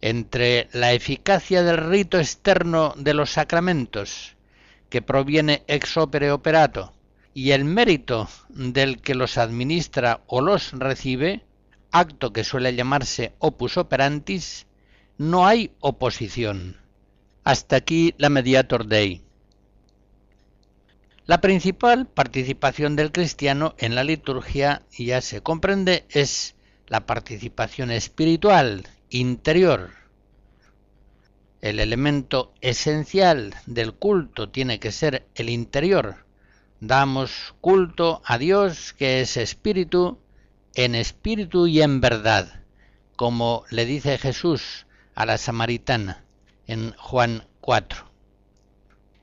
Entre 0.01 0.69
la 0.73 0.93
eficacia 0.93 1.63
del 1.63 1.79
rito 1.79 2.19
externo 2.19 2.93
de 2.97 3.15
los 3.15 3.31
sacramentos, 3.31 4.37
que 4.91 5.01
proviene 5.01 5.63
ex 5.67 5.97
opere 5.97 6.31
operato, 6.31 6.93
y 7.33 7.53
el 7.53 7.65
mérito 7.65 8.29
del 8.49 9.01
que 9.01 9.15
los 9.15 9.39
administra 9.39 10.21
o 10.27 10.41
los 10.41 10.73
recibe, 10.73 11.43
acto 11.95 12.33
que 12.33 12.43
suele 12.43 12.75
llamarse 12.75 13.35
opus 13.39 13.77
operantis, 13.77 14.67
no 15.17 15.47
hay 15.47 15.71
oposición. 15.79 16.77
Hasta 17.45 17.77
aquí 17.77 18.15
la 18.19 18.31
mediator 18.31 18.87
dei. 18.87 19.23
La 21.25 21.41
principal 21.41 22.07
participación 22.07 22.97
del 22.97 23.13
cristiano 23.13 23.77
en 23.79 23.95
la 23.95 24.03
liturgia, 24.03 24.83
ya 24.91 25.21
se 25.21 25.41
comprende, 25.41 26.05
es 26.11 26.57
la 26.89 27.07
participación 27.07 27.93
espiritual, 27.93 28.89
interior. 29.09 29.91
El 31.61 31.79
elemento 31.79 32.53
esencial 32.61 33.55
del 33.67 33.95
culto 33.95 34.51
tiene 34.51 34.81
que 34.81 34.91
ser 34.91 35.29
el 35.37 35.49
interior. 35.49 36.27
Damos 36.81 37.55
culto 37.61 38.21
a 38.25 38.37
Dios 38.37 38.93
que 38.93 39.21
es 39.21 39.37
espíritu, 39.37 40.19
en 40.75 40.95
espíritu 40.95 41.67
y 41.67 41.83
en 41.83 42.01
verdad, 42.01 42.63
como 43.17 43.65
le 43.71 43.87
dice 43.87 44.19
Jesús 44.19 44.87
a 45.15 45.27
la 45.27 45.39
samaritana 45.39 46.25
en 46.67 46.95
Juan 46.97 47.47
4. 47.61 48.11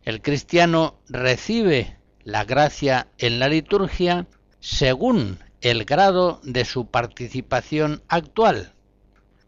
El 0.04 0.22
cristiano 0.22 1.00
recibe 1.10 1.98
la 2.24 2.46
gracia 2.46 3.08
en 3.18 3.40
la 3.40 3.48
liturgia 3.50 4.28
según 4.60 5.40
el 5.62 5.86
grado 5.86 6.40
de 6.44 6.66
su 6.66 6.88
participación 6.88 8.02
actual, 8.08 8.74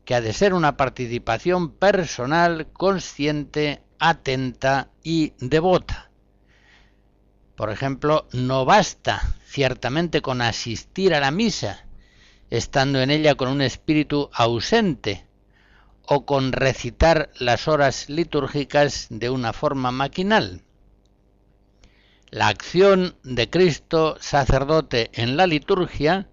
que 0.05 0.15
ha 0.15 0.21
de 0.21 0.33
ser 0.33 0.53
una 0.53 0.77
participación 0.77 1.71
personal, 1.71 2.67
consciente, 2.73 3.81
atenta 3.99 4.89
y 5.01 5.33
devota. 5.39 6.11
Por 7.55 7.71
ejemplo, 7.71 8.27
no 8.33 8.65
basta 8.65 9.37
ciertamente 9.45 10.21
con 10.21 10.41
asistir 10.41 11.13
a 11.13 11.19
la 11.19 11.31
misa, 11.31 11.85
estando 12.53 13.01
en 13.01 13.09
ella 13.09 13.33
con 13.33 13.49
un 13.49 13.63
espíritu 13.63 14.29
ausente, 14.31 15.25
o 16.05 16.23
con 16.23 16.51
recitar 16.51 17.31
las 17.39 17.67
horas 17.67 18.11
litúrgicas 18.11 19.07
de 19.09 19.31
una 19.31 19.53
forma 19.53 19.91
maquinal. 19.91 20.61
La 22.29 22.49
acción 22.49 23.15
de 23.23 23.49
Cristo 23.49 24.17
sacerdote 24.19 25.09
en 25.13 25.35
la 25.35 25.47
liturgia, 25.47 26.27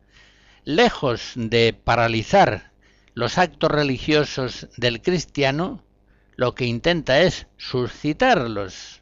lejos 0.65 1.33
de 1.37 1.73
paralizar 1.73 2.73
los 3.15 3.39
actos 3.39 3.71
religiosos 3.71 4.69
del 4.77 5.01
cristiano, 5.01 5.83
lo 6.37 6.55
que 6.55 6.67
intenta 6.67 7.23
es 7.23 7.47
suscitarlos. 7.57 9.01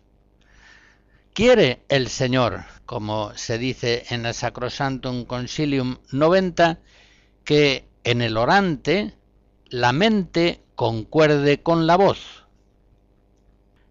Quiere 1.32 1.82
el 1.88 2.10
Señor, 2.10 2.64
como 2.86 3.36
se 3.36 3.58
dice 3.58 4.04
en 4.10 4.22
la 4.22 4.32
Sacrosantum 4.32 5.24
Concilium 5.24 5.98
90, 6.12 6.78
que 7.48 7.88
en 8.04 8.20
el 8.20 8.36
orante 8.36 9.14
la 9.70 9.94
mente 9.94 10.60
concuerde 10.74 11.62
con 11.62 11.86
la 11.86 11.96
voz. 11.96 12.44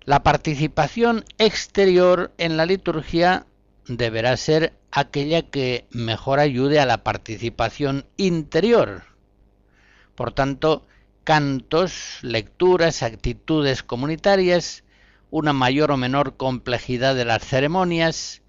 La 0.01 0.21
participación 0.21 1.25
exterior 1.39 2.31
en 2.37 2.55
la 2.55 2.67
liturgia 2.67 3.47
deberá 3.87 4.37
ser 4.37 4.77
aquella 4.91 5.41
que 5.41 5.87
mejor 5.89 6.37
ayude 6.37 6.79
a 6.79 6.85
la 6.85 7.03
participación 7.03 8.05
interior. 8.15 9.05
Por 10.13 10.33
tanto, 10.33 10.85
cantos, 11.23 12.19
lecturas, 12.21 13.01
actitudes 13.01 13.81
comunitarias, 13.81 14.83
una 15.31 15.51
mayor 15.51 15.89
o 15.89 15.97
menor 15.97 16.37
complejidad 16.37 17.15
de 17.15 17.25
las 17.25 17.43
ceremonias, 17.43 18.43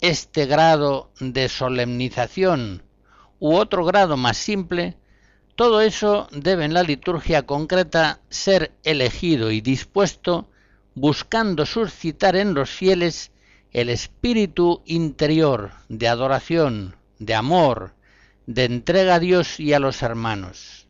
este 0.00 0.46
grado 0.46 1.12
de 1.20 1.48
solemnización 1.48 2.87
u 3.38 3.54
otro 3.54 3.84
grado 3.84 4.16
más 4.16 4.36
simple 4.36 4.96
todo 5.58 5.80
eso 5.80 6.28
debe 6.30 6.64
en 6.64 6.72
la 6.72 6.84
liturgia 6.84 7.44
concreta 7.44 8.20
ser 8.30 8.70
elegido 8.84 9.50
y 9.50 9.60
dispuesto 9.60 10.48
buscando 10.94 11.66
suscitar 11.66 12.36
en 12.36 12.54
los 12.54 12.70
fieles 12.70 13.32
el 13.72 13.88
espíritu 13.88 14.82
interior 14.86 15.72
de 15.88 16.06
adoración, 16.06 16.94
de 17.18 17.34
amor, 17.34 17.94
de 18.46 18.66
entrega 18.66 19.16
a 19.16 19.18
Dios 19.18 19.58
y 19.58 19.72
a 19.72 19.80
los 19.80 20.00
hermanos. 20.04 20.86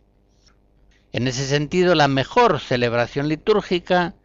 En 1.13 1.29
ese 1.29 1.47
sentido, 1.47 1.95
la 1.95 2.07
mejor 2.07 2.61
celebración 2.61 3.29
litúrgica 3.29 4.17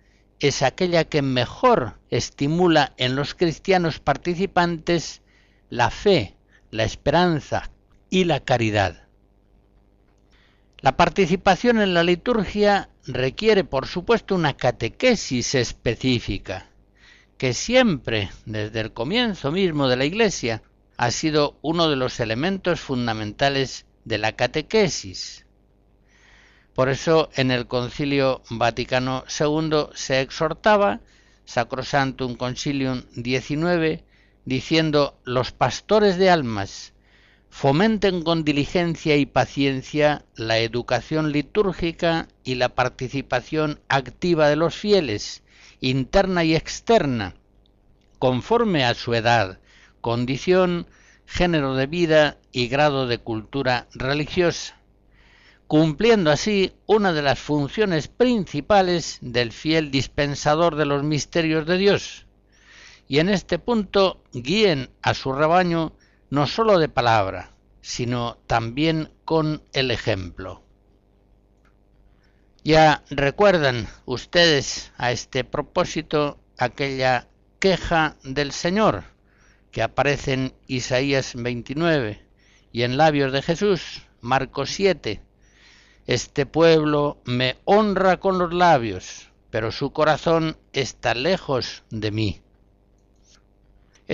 es 0.42 0.62
aquella 0.62 1.06
que 1.06 1.22
mejor 1.22 1.94
estimula 2.10 2.92
en 2.98 3.16
los 3.16 3.34
cristianos 3.34 4.02
participantes 4.02 5.22
la 5.70 5.90
fe, 5.90 6.36
la 6.70 6.84
esperanza 6.84 7.70
y 8.14 8.26
la 8.26 8.42
caridad. 8.42 9.08
La 10.78 10.96
participación 10.96 11.82
en 11.82 11.96
la 11.96 12.04
liturgia 12.04 12.90
requiere, 13.08 13.64
por 13.64 13.88
supuesto, 13.88 14.36
una 14.36 14.56
catequesis 14.56 15.56
específica, 15.56 16.70
que 17.40 17.56
siempre, 17.56 18.30
desde 18.46 18.82
el 18.82 18.94
comienzo 18.94 19.52
mismo 19.52 19.88
de 19.88 19.96
la 19.98 20.06
Iglesia, 20.06 20.62
ha 20.96 21.10
sido 21.10 21.58
uno 21.64 21.90
de 21.90 21.96
los 21.96 22.20
elementos 22.20 22.80
fundamentales 22.80 23.88
de 24.06 24.20
la 24.20 24.34
catequesis. 24.34 25.48
Por 26.76 26.90
eso 26.90 27.32
en 27.34 27.50
el 27.50 27.66
Concilio 27.66 28.44
Vaticano 28.52 29.24
II 29.28 29.88
se 29.96 30.22
exhortaba, 30.22 31.00
Sacrosantum 31.46 32.36
Concilium 32.36 33.06
19, 33.16 34.04
diciendo 34.46 35.20
los 35.24 35.52
pastores 35.52 36.20
de 36.20 36.30
almas 36.30 36.93
fomenten 37.54 38.24
con 38.24 38.44
diligencia 38.44 39.16
y 39.16 39.28
paciencia 39.28 40.26
la 40.36 40.58
educación 40.58 41.32
litúrgica 41.32 42.28
y 42.44 42.56
la 42.56 42.70
participación 42.70 43.80
activa 43.90 44.50
de 44.50 44.56
los 44.56 44.76
fieles, 44.76 45.44
interna 45.80 46.44
y 46.44 46.56
externa, 46.56 47.36
conforme 48.18 48.84
a 48.84 48.96
su 48.96 49.14
edad, 49.14 49.60
condición, 50.02 50.88
género 51.28 51.76
de 51.76 51.86
vida 51.86 52.38
y 52.52 52.70
grado 52.70 53.06
de 53.06 53.20
cultura 53.20 53.88
religiosa, 53.94 54.80
cumpliendo 55.68 56.32
así 56.32 56.74
una 56.88 57.14
de 57.14 57.22
las 57.22 57.38
funciones 57.38 58.08
principales 58.08 59.20
del 59.22 59.52
fiel 59.52 59.92
dispensador 59.92 60.76
de 60.76 60.86
los 60.86 61.04
misterios 61.04 61.68
de 61.68 61.78
Dios. 61.78 62.26
Y 63.08 63.20
en 63.20 63.30
este 63.30 63.60
punto 63.60 64.24
guíen 64.34 64.90
a 65.04 65.14
su 65.14 65.34
rebaño 65.34 65.94
no 66.34 66.48
sólo 66.48 66.80
de 66.80 66.90
palabra, 66.90 67.52
sino 67.82 68.40
también 68.48 69.14
con 69.24 69.62
el 69.72 69.92
ejemplo. 69.92 70.64
Ya 72.64 73.04
recuerdan 73.12 73.88
ustedes 74.06 74.92
a 74.98 75.12
este 75.12 75.44
propósito 75.44 76.40
aquella 76.58 77.28
queja 77.60 78.18
del 78.24 78.52
Señor 78.52 79.04
que 79.70 79.84
aparece 79.84 80.34
en 80.34 80.56
Isaías 80.66 81.34
29 81.36 82.26
y 82.72 82.82
en 82.82 82.98
labios 82.98 83.32
de 83.32 83.44
Jesús, 83.44 84.02
Marcos 84.20 84.72
7. 84.72 85.22
Este 86.08 86.48
pueblo 86.48 87.22
me 87.26 87.58
honra 87.64 88.20
con 88.20 88.40
los 88.40 88.52
labios, 88.52 89.30
pero 89.52 89.72
su 89.72 89.92
corazón 89.94 90.58
está 90.72 91.14
lejos 91.14 91.84
de 91.92 92.10
mí. 92.10 92.43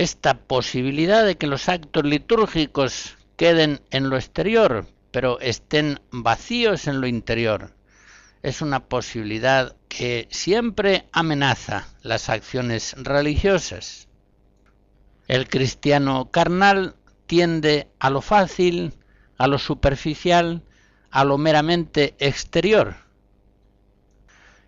Esta 0.00 0.38
posibilidad 0.38 1.26
de 1.26 1.36
que 1.36 1.46
los 1.46 1.68
actos 1.68 2.04
litúrgicos 2.04 3.18
queden 3.36 3.82
en 3.90 4.08
lo 4.08 4.16
exterior, 4.16 4.86
pero 5.10 5.38
estén 5.40 6.00
vacíos 6.10 6.86
en 6.86 7.02
lo 7.02 7.06
interior, 7.06 7.74
es 8.42 8.62
una 8.62 8.80
posibilidad 8.80 9.76
que 9.88 10.26
siempre 10.30 11.06
amenaza 11.12 11.86
las 12.00 12.30
acciones 12.30 12.94
religiosas. 12.96 14.08
El 15.28 15.50
cristiano 15.50 16.30
carnal 16.30 16.96
tiende 17.26 17.90
a 17.98 18.08
lo 18.08 18.22
fácil, 18.22 18.94
a 19.36 19.48
lo 19.48 19.58
superficial, 19.58 20.62
a 21.10 21.24
lo 21.24 21.36
meramente 21.36 22.14
exterior. 22.20 22.96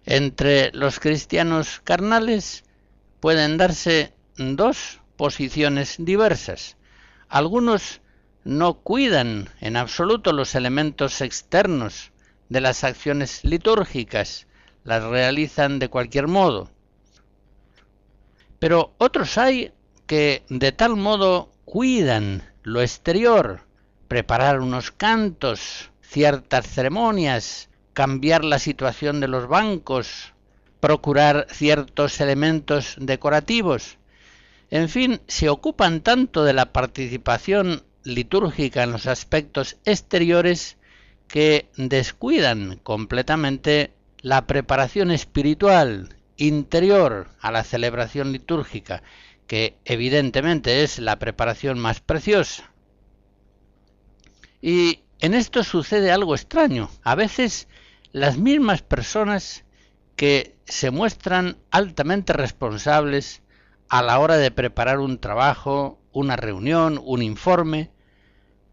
Entre 0.04 0.70
los 0.72 1.00
cristianos 1.00 1.80
carnales 1.82 2.64
pueden 3.18 3.56
darse 3.56 4.12
dos 4.36 4.98
posiciones 5.22 5.94
diversas. 6.00 6.76
Algunos 7.28 8.00
no 8.42 8.80
cuidan 8.80 9.48
en 9.60 9.76
absoluto 9.76 10.32
los 10.32 10.56
elementos 10.56 11.20
externos 11.20 12.10
de 12.48 12.60
las 12.60 12.82
acciones 12.82 13.44
litúrgicas, 13.44 14.48
las 14.82 15.04
realizan 15.04 15.78
de 15.78 15.88
cualquier 15.88 16.26
modo. 16.26 16.72
Pero 18.58 18.94
otros 18.98 19.38
hay 19.38 19.70
que 20.08 20.42
de 20.48 20.72
tal 20.72 20.96
modo 20.96 21.52
cuidan 21.64 22.42
lo 22.64 22.82
exterior, 22.82 23.60
preparar 24.08 24.58
unos 24.58 24.90
cantos, 24.90 25.92
ciertas 26.00 26.66
ceremonias, 26.66 27.70
cambiar 27.92 28.44
la 28.44 28.58
situación 28.58 29.20
de 29.20 29.28
los 29.28 29.46
bancos, 29.46 30.32
procurar 30.80 31.46
ciertos 31.48 32.20
elementos 32.20 32.96
decorativos. 32.98 33.98
En 34.72 34.88
fin, 34.88 35.20
se 35.28 35.50
ocupan 35.50 36.00
tanto 36.00 36.44
de 36.44 36.54
la 36.54 36.72
participación 36.72 37.82
litúrgica 38.04 38.82
en 38.82 38.92
los 38.92 39.06
aspectos 39.06 39.76
exteriores 39.84 40.78
que 41.28 41.68
descuidan 41.76 42.80
completamente 42.82 43.92
la 44.22 44.46
preparación 44.46 45.10
espiritual 45.10 46.16
interior 46.38 47.28
a 47.42 47.52
la 47.52 47.64
celebración 47.64 48.32
litúrgica 48.32 49.02
que 49.46 49.76
evidentemente 49.84 50.82
es 50.82 50.98
la 50.98 51.18
preparación 51.18 51.78
más 51.78 52.00
preciosa. 52.00 52.72
Y 54.62 55.00
en 55.20 55.34
esto 55.34 55.64
sucede 55.64 56.10
algo 56.10 56.34
extraño. 56.34 56.88
A 57.02 57.14
veces 57.14 57.68
las 58.12 58.38
mismas 58.38 58.80
personas 58.80 59.66
que 60.16 60.56
se 60.64 60.90
muestran 60.90 61.58
altamente 61.70 62.32
responsables 62.32 63.41
a 63.92 64.02
la 64.02 64.18
hora 64.18 64.38
de 64.38 64.50
preparar 64.50 65.00
un 65.00 65.18
trabajo, 65.18 66.00
una 66.12 66.36
reunión, 66.36 67.00
un 67.04 67.22
informe, 67.22 67.90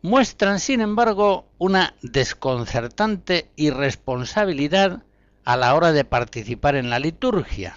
muestran 0.01 0.59
sin 0.59 0.81
embargo 0.81 1.45
una 1.57 1.93
desconcertante 2.01 3.51
irresponsabilidad 3.55 5.03
a 5.43 5.57
la 5.57 5.75
hora 5.75 5.91
de 5.91 6.05
participar 6.05 6.75
en 6.75 6.89
la 6.89 6.99
liturgia 6.99 7.75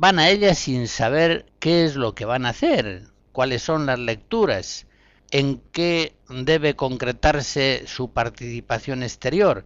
van 0.00 0.20
a 0.20 0.28
ella 0.28 0.54
sin 0.54 0.86
saber 0.86 1.46
qué 1.58 1.84
es 1.84 1.96
lo 1.96 2.14
que 2.14 2.24
van 2.24 2.46
a 2.46 2.50
hacer, 2.50 3.08
cuáles 3.32 3.62
son 3.62 3.84
las 3.86 3.98
lecturas, 3.98 4.86
en 5.32 5.60
qué 5.72 6.14
debe 6.28 6.76
concretarse 6.76 7.82
su 7.88 8.12
participación 8.12 9.02
exterior. 9.02 9.64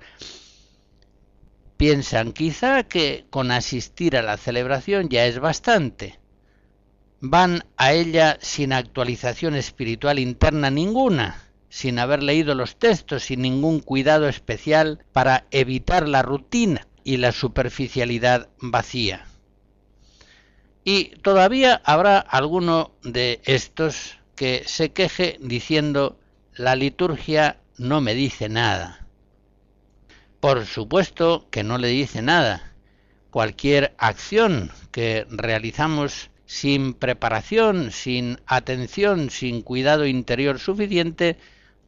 Piensan 1.83 2.31
quizá 2.31 2.85
que 2.85 3.27
con 3.29 3.51
asistir 3.51 4.17
a 4.17 4.23
la 4.23 4.37
celebración 4.37 5.09
ya 5.09 5.27
es 5.27 5.41
bastante. 5.41 6.21
Van 7.19 7.65
a 7.77 7.93
ella 7.93 8.39
sin 8.41 8.73
actualización 8.73 9.57
espiritual 9.57 10.21
interna 10.21 10.71
ninguna, 10.71 11.43
sin 11.71 11.99
haber 11.99 12.23
leído 12.23 12.55
los 12.55 12.77
textos, 12.77 13.25
sin 13.25 13.43
ningún 13.43 13.81
cuidado 13.81 14.29
especial 14.29 15.05
para 15.13 15.47
evitar 15.51 16.09
la 16.09 16.23
rutina 16.23 16.87
y 17.03 17.17
la 17.17 17.33
superficialidad 17.33 18.49
vacía. 18.61 19.27
Y 20.85 21.17
todavía 21.17 21.83
habrá 21.85 22.21
alguno 22.21 22.93
de 23.03 23.41
estos 23.45 24.21
que 24.37 24.63
se 24.67 24.93
queje 24.93 25.37
diciendo 25.41 26.17
la 26.55 26.77
liturgia 26.77 27.59
no 27.77 28.01
me 28.01 28.15
dice 28.15 28.49
nada. 28.49 29.02
Por 30.43 30.67
supuesto 30.67 31.47
que 31.53 31.63
no 31.63 31.79
le 31.79 31.87
dice 31.87 32.21
nada. 32.21 32.73
Cualquier 33.31 33.95
acción 33.97 34.73
que 34.91 35.25
realizamos 35.31 36.31
sin 36.47 36.95
preparación, 36.95 37.93
sin 37.93 38.41
atención, 38.47 39.31
sin 39.31 39.63
cuidado 39.63 40.05
interior 40.05 40.59
suficiente, 40.59 41.39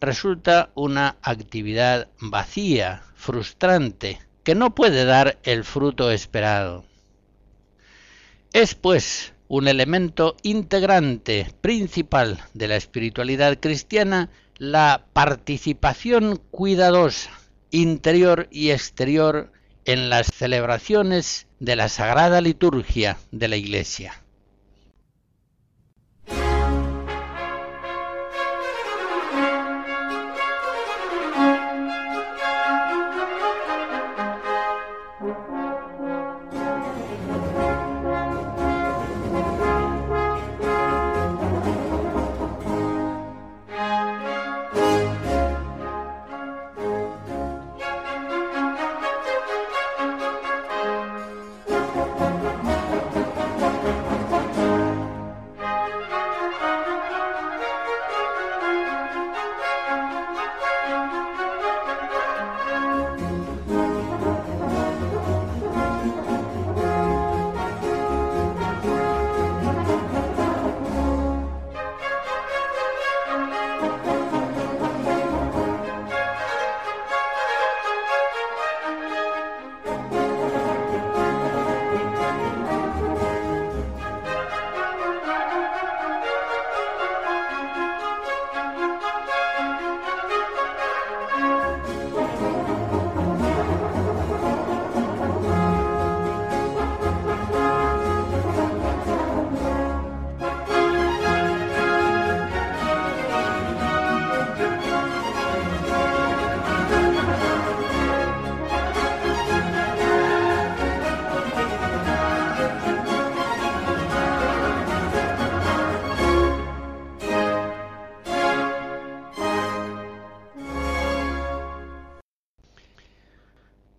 resulta 0.00 0.70
una 0.76 1.16
actividad 1.20 2.06
vacía, 2.20 3.02
frustrante, 3.16 4.20
que 4.44 4.54
no 4.54 4.72
puede 4.72 5.04
dar 5.04 5.40
el 5.42 5.64
fruto 5.64 6.12
esperado. 6.12 6.84
Es 8.52 8.76
pues 8.76 9.32
un 9.48 9.66
elemento 9.66 10.36
integrante 10.44 11.52
principal 11.60 12.38
de 12.54 12.68
la 12.68 12.76
espiritualidad 12.76 13.58
cristiana 13.58 14.30
la 14.58 15.06
participación 15.12 16.40
cuidadosa, 16.52 17.32
interior 17.74 18.46
y 18.52 18.70
exterior, 18.70 19.50
en 19.84 20.08
las 20.08 20.28
celebraciones 20.28 21.48
de 21.58 21.74
la 21.76 21.88
Sagrada 21.88 22.40
Liturgia 22.40 23.18
de 23.32 23.48
la 23.48 23.56
Iglesia. 23.56 24.23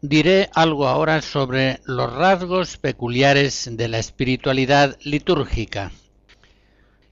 Diré 0.08 0.52
algo 0.54 0.88
ahora 0.88 1.24
sobre 1.24 1.80
los 1.86 2.14
rasgos 2.14 2.78
peculiares 2.78 3.68
de 3.72 3.88
la 3.88 3.98
espiritualidad 3.98 5.00
litúrgica. 5.02 5.92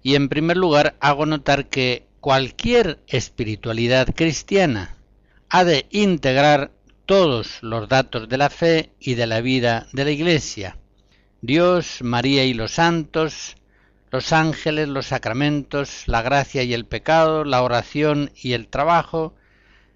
Y 0.03 0.13
en 0.13 0.29
primer 0.29 0.57
lugar 0.57 0.95
hago 0.99 1.25
notar 1.25 1.69
que 1.69 2.05
cualquier 2.19 2.99
espiritualidad 3.07 4.13
cristiana 4.13 4.95
ha 5.49 5.63
de 5.63 5.87
integrar 5.89 6.69
todos 7.07 7.63
los 7.63 7.89
datos 7.89 8.29
de 8.29 8.37
la 8.37 8.51
fe 8.51 8.91
y 8.99 9.15
de 9.15 9.25
la 9.25 9.41
vida 9.41 9.87
de 9.91 10.05
la 10.05 10.11
Iglesia. 10.11 10.77
Dios, 11.41 12.03
María 12.03 12.45
y 12.45 12.53
los 12.53 12.73
santos, 12.73 13.55
los 14.11 14.31
ángeles, 14.33 14.87
los 14.87 15.07
sacramentos, 15.07 16.03
la 16.05 16.21
gracia 16.21 16.61
y 16.61 16.75
el 16.75 16.85
pecado, 16.85 17.43
la 17.43 17.63
oración 17.63 18.29
y 18.35 18.53
el 18.53 18.67
trabajo, 18.67 19.33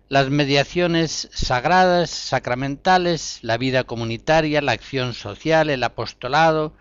las 0.10 0.30
mediaciones 0.30 1.30
sagradas, 1.34 2.10
sacramentales, 2.10 3.40
la 3.42 3.58
vida 3.58 3.84
comunitaria, 3.84 4.62
la 4.62 4.72
acción 4.72 5.14
social, 5.14 5.70
el 5.70 5.84
apostolado, 5.84 6.74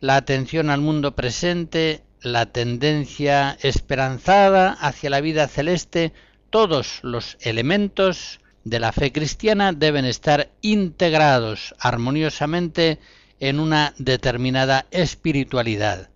la 0.00 0.16
atención 0.16 0.70
al 0.70 0.80
mundo 0.80 1.14
presente, 1.14 2.02
la 2.20 2.46
tendencia 2.46 3.56
esperanzada 3.62 4.72
hacia 4.72 5.10
la 5.10 5.20
vida 5.20 5.46
celeste, 5.46 6.12
todos 6.50 7.00
los 7.02 7.36
elementos 7.40 8.40
de 8.64 8.80
la 8.80 8.92
fe 8.92 9.12
cristiana 9.12 9.72
deben 9.72 10.04
estar 10.04 10.50
integrados 10.60 11.74
armoniosamente 11.78 12.98
en 13.40 13.60
una 13.60 13.94
determinada 13.98 14.86
espiritualidad. 14.90 16.10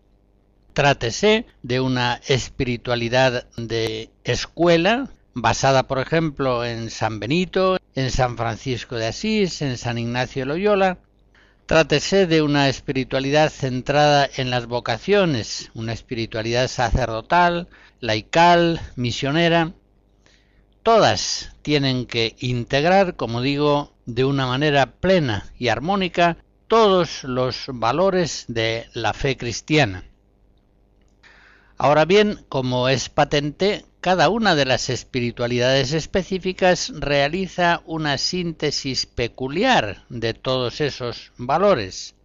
Trátese 0.72 1.46
de 1.62 1.80
una 1.80 2.20
espiritualidad 2.26 3.46
de 3.56 4.10
escuela, 4.24 5.10
basada 5.34 5.86
por 5.88 5.98
ejemplo 5.98 6.64
en 6.64 6.90
San 6.90 7.20
Benito, 7.20 7.78
en 7.94 8.10
San 8.10 8.36
Francisco 8.36 8.96
de 8.96 9.06
Asís, 9.06 9.62
en 9.62 9.78
San 9.78 9.98
Ignacio 9.98 10.42
de 10.42 10.46
Loyola, 10.46 10.98
Trátese 11.66 12.26
de 12.26 12.42
una 12.42 12.68
espiritualidad 12.68 13.48
centrada 13.48 14.28
en 14.36 14.50
las 14.50 14.66
vocaciones, 14.66 15.70
una 15.74 15.92
espiritualidad 15.92 16.68
sacerdotal, 16.68 17.68
laical, 18.00 18.80
misionera. 18.96 19.72
Todas 20.82 21.54
tienen 21.62 22.06
que 22.06 22.34
integrar, 22.40 23.14
como 23.14 23.40
digo, 23.40 23.94
de 24.06 24.24
una 24.24 24.46
manera 24.46 24.96
plena 24.96 25.50
y 25.56 25.68
armónica 25.68 26.36
todos 26.66 27.22
los 27.24 27.66
valores 27.68 28.44
de 28.48 28.88
la 28.92 29.14
fe 29.14 29.36
cristiana. 29.36 30.04
Ahora 31.78 32.04
bien, 32.04 32.44
como 32.48 32.88
es 32.88 33.08
patente, 33.08 33.86
cada 34.02 34.30
una 34.30 34.56
de 34.56 34.64
las 34.64 34.90
espiritualidades 34.90 35.92
específicas 35.92 36.92
realiza 36.92 37.82
una 37.86 38.18
síntesis 38.18 39.06
peculiar 39.06 40.04
de 40.08 40.34
todos 40.34 40.80
esos 40.80 41.30
valores. 41.36 42.16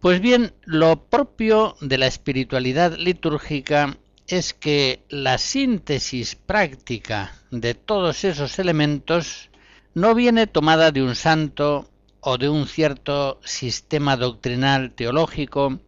Pues 0.00 0.20
bien, 0.20 0.52
lo 0.66 1.04
propio 1.04 1.76
de 1.80 1.96
la 1.96 2.06
espiritualidad 2.06 2.98
litúrgica 2.98 3.96
es 4.26 4.52
que 4.52 5.02
la 5.08 5.38
síntesis 5.38 6.34
práctica 6.34 7.34
de 7.50 7.72
todos 7.72 8.24
esos 8.24 8.58
elementos 8.58 9.48
no 9.94 10.14
viene 10.14 10.46
tomada 10.46 10.90
de 10.90 11.02
un 11.02 11.16
santo 11.16 11.88
o 12.20 12.36
de 12.36 12.50
un 12.50 12.66
cierto 12.66 13.40
sistema 13.42 14.18
doctrinal 14.18 14.92
teológico, 14.92 15.80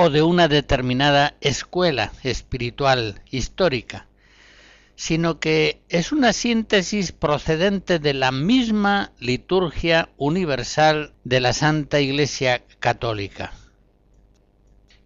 o 0.00 0.10
de 0.10 0.22
una 0.22 0.46
determinada 0.46 1.34
escuela 1.40 2.12
espiritual 2.22 3.20
histórica, 3.32 4.06
sino 4.98 5.38
que 5.38 5.80
es 5.88 6.10
una 6.10 6.32
síntesis 6.32 7.12
procedente 7.12 8.00
de 8.00 8.14
la 8.14 8.32
misma 8.32 9.12
liturgia 9.20 10.08
universal 10.16 11.14
de 11.22 11.38
la 11.38 11.52
Santa 11.52 12.00
Iglesia 12.00 12.64
Católica. 12.80 13.52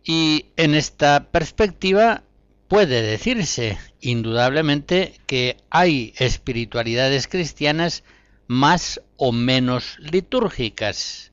Y 0.02 0.46
en 0.56 0.74
esta 0.74 1.30
perspectiva 1.30 2.22
puede 2.68 3.02
decirse 3.02 3.76
indudablemente 4.00 5.20
que 5.26 5.58
hay 5.68 6.14
espiritualidades 6.16 7.28
cristianas 7.28 8.02
más 8.46 9.02
o 9.18 9.30
menos 9.30 9.98
litúrgicas. 9.98 11.32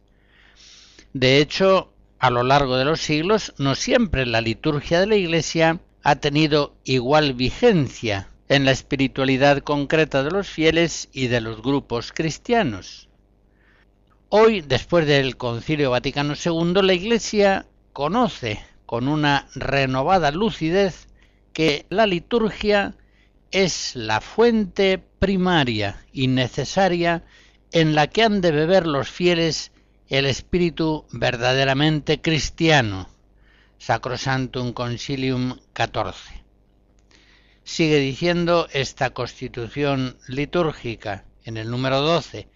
De 1.14 1.38
hecho, 1.38 1.94
a 2.20 2.30
lo 2.30 2.44
largo 2.44 2.76
de 2.76 2.84
los 2.84 3.00
siglos, 3.00 3.54
no 3.58 3.76
siempre 3.76 4.26
la 4.26 4.42
liturgia 4.42 5.00
de 5.00 5.08
la 5.08 5.16
Iglesia 5.16 5.80
ha 6.04 6.18
tenido 6.18 6.76
igual 6.84 7.34
vigencia 7.34 8.30
en 8.50 8.66
la 8.66 8.72
espiritualidad 8.72 9.60
concreta 9.60 10.24
de 10.24 10.32
los 10.32 10.50
fieles 10.50 11.08
y 11.14 11.28
de 11.28 11.40
los 11.40 11.62
grupos 11.62 12.12
cristianos. 12.12 13.08
Hoy, 14.30 14.62
después 14.62 15.06
del 15.08 15.38
Concilio 15.38 15.92
Vaticano 15.92 16.34
II, 16.34 16.82
la 16.82 16.94
Iglesia 16.94 17.68
conoce 17.94 18.62
con 18.86 19.08
una 19.08 19.48
renovada 19.54 20.32
lucidez 20.32 21.08
que 21.54 21.86
la 21.90 22.08
liturgia 22.08 22.96
es 23.52 23.96
la 23.96 24.20
fuente 24.20 24.98
primaria 25.20 26.04
y 26.12 26.28
necesaria 26.28 27.24
en 27.72 27.94
la 27.94 28.08
que 28.08 28.24
han 28.24 28.42
de 28.42 28.52
beber 28.52 28.88
los 28.88 29.10
fieles 29.10 29.72
el 30.08 30.26
espíritu 30.26 31.06
verdaderamente 31.12 32.20
cristiano. 32.20 33.10
Sacrosantum 33.78 34.74
Concilium 34.74 35.60
14. 35.74 36.39
Sigue 37.64 37.98
diciendo 37.98 38.68
esta 38.72 39.12
constitución 39.12 40.18
litúrgica 40.28 41.26
en 41.44 41.58
el 41.58 41.70
número 41.70 42.02
12. 42.02 42.48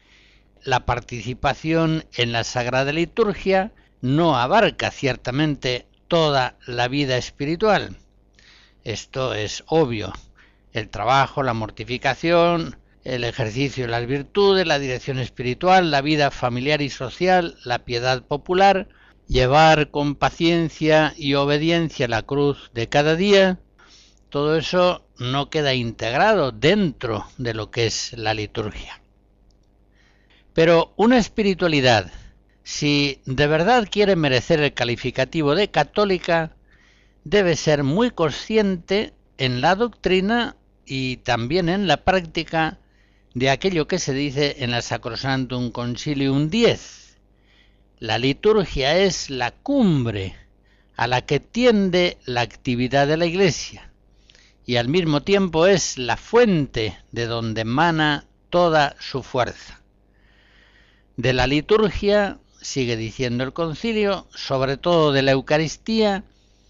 La 0.64 0.86
participación 0.86 2.06
en 2.14 2.32
la 2.32 2.43
Sagrada 2.43 2.91
Liturgia 2.91 3.72
no 4.01 4.38
abarca 4.38 4.91
ciertamente 4.91 5.88
toda 6.08 6.58
la 6.66 6.88
vida 6.88 7.18
espiritual. 7.18 7.97
Esto 8.84 9.34
es 9.34 9.64
obvio. 9.68 10.14
El 10.74 10.89
trabajo, 10.89 11.43
la 11.43 11.54
mortificación, 11.54 12.78
el 13.04 13.24
ejercicio 13.24 13.86
de 13.86 13.91
las 13.91 14.06
virtudes, 14.06 14.66
la 14.68 14.80
dirección 14.80 15.20
espiritual, 15.20 15.91
la 15.91 16.01
vida 16.01 16.32
familiar 16.32 16.82
y 16.82 16.89
social, 16.89 17.58
la 17.66 17.80
piedad 17.80 18.24
popular, 18.24 18.88
llevar 19.28 19.89
con 19.91 20.16
paciencia 20.16 21.14
y 21.18 21.34
obediencia 21.36 22.08
la 22.08 22.24
cruz 22.24 22.72
de 22.74 22.89
cada 22.89 23.16
día, 23.16 23.60
todo 24.34 24.57
eso 24.57 25.05
no 25.19 25.51
queda 25.51 25.75
integrado 25.75 26.51
dentro 26.51 27.27
de 27.38 27.53
lo 27.53 27.69
que 27.69 27.86
es 27.86 28.13
la 28.13 28.34
liturgia. 28.34 28.99
Pero 30.55 30.91
una 30.95 31.19
espiritualidad, 31.19 32.11
si 32.63 33.21
de 33.27 33.45
verdad 33.45 33.88
quiere 33.91 34.15
merecer 34.15 34.59
el 34.59 34.73
calificativo 34.73 35.53
de 35.53 35.69
católica, 35.69 36.55
debe 37.23 37.55
ser 37.55 37.84
muy 37.84 38.09
consciente 38.09 39.13
en 39.38 39.61
la 39.61 39.75
doctrina 39.75 40.55
y 40.84 41.17
también 41.17 41.69
en 41.69 41.86
la 41.86 41.97
práctica 41.97 42.79
de 43.36 43.51
aquello 43.51 43.88
que 43.88 43.99
se 43.99 44.15
dice 44.15 44.55
en 44.63 44.71
la 44.71 44.81
Sacrosantum 44.81 45.69
Concilium 45.69 46.49
10. 46.49 47.17
La 47.99 48.17
liturgia 48.17 48.97
es 48.97 49.29
la 49.29 49.51
cumbre 49.51 50.36
a 50.95 51.05
la 51.05 51.21
que 51.21 51.39
tiende 51.39 52.17
la 52.25 52.41
actividad 52.41 53.05
de 53.05 53.17
la 53.17 53.27
Iglesia 53.27 53.93
y 54.66 54.78
al 54.78 54.88
mismo 54.88 55.22
tiempo 55.24 55.66
es 55.66 55.97
la 55.97 56.18
fuente 56.18 56.97
de 57.11 57.26
donde 57.26 57.61
emana 57.61 58.26
toda 58.49 58.95
su 58.99 59.24
fuerza. 59.24 59.82
De 61.18 61.34
la 61.34 61.47
liturgia, 61.47 62.39
sigue 62.61 62.95
diciendo 62.95 63.43
el 63.43 63.53
concilio, 63.53 64.28
sobre 64.34 64.78
todo 64.78 65.11
de 65.11 65.22
la 65.22 65.32
Eucaristía, 65.32 66.24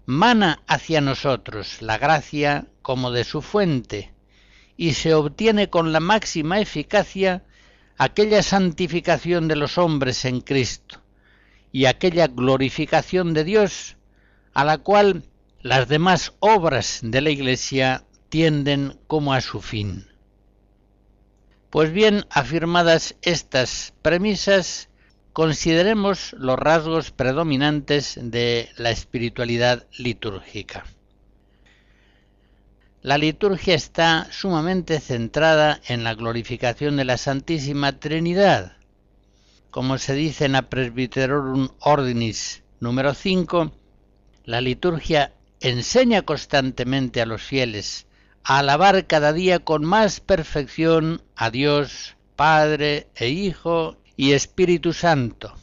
mana 0.06 0.62
hacia 0.68 1.02
nosotros 1.02 1.82
la 1.82 1.98
gracia 1.98 2.68
como 2.82 3.12
de 3.12 3.24
su 3.24 3.42
fuente, 3.42 4.12
y 4.76 4.94
se 4.94 5.14
obtiene 5.14 5.70
con 5.70 5.92
la 5.94 6.00
máxima 6.00 6.60
eficacia 6.60 7.44
aquella 7.98 8.42
santificación 8.42 9.48
de 9.48 9.56
los 9.56 9.78
hombres 9.78 10.26
en 10.26 10.42
Cristo 10.42 11.00
y 11.72 11.86
aquella 11.86 12.28
glorificación 12.28 13.34
de 13.34 13.44
Dios 13.44 13.98
a 14.54 14.66
la 14.66 14.80
cual 14.80 15.24
las 15.64 15.88
demás 15.88 16.34
obras 16.42 17.00
de 17.02 17.22
la 17.22 17.30
Iglesia 17.30 18.04
tienden 18.28 19.00
como 19.08 19.34
a 19.34 19.40
su 19.40 19.62
fin. 19.62 20.06
Pues 21.70 21.94
bien, 21.94 22.26
afirmadas 22.30 23.16
estas 23.22 23.94
premisas, 24.02 24.90
consideremos 25.32 26.34
los 26.34 26.60
rasgos 26.60 27.12
predominantes 27.12 28.20
de 28.22 28.70
la 28.76 28.92
espiritualidad 28.92 29.88
litúrgica. 29.98 30.84
La 33.02 33.18
liturgia 33.18 33.74
está 33.74 34.28
sumamente 34.32 35.00
centrada 35.00 35.80
en 35.88 36.04
la 36.04 36.14
glorificación 36.14 36.98
de 36.98 37.06
la 37.06 37.18
Santísima 37.18 38.00
Trinidad. 38.00 38.76
Como 39.72 39.98
se 39.98 40.14
dice 40.14 40.44
en 40.44 40.52
la 40.52 40.64
Presbyterorum 40.64 41.70
Ordinis 41.80 42.64
número 42.82 43.14
5, 43.14 43.72
la 44.44 44.60
liturgia 44.60 45.32
enseña 45.64 46.24
constantemente 46.24 47.22
a 47.22 47.26
los 47.26 47.42
fieles 47.42 48.06
a 48.44 48.60
alabar 48.60 49.08
cada 49.08 49.32
día 49.32 49.60
con 49.60 49.86
más 49.86 50.20
perfección 50.20 51.22
a 51.38 51.50
Dios 51.50 52.18
Padre 52.36 53.08
e 53.16 53.30
Hijo 53.30 53.96
y 54.18 54.34
Espíritu 54.34 54.92
Santo. 54.92 55.56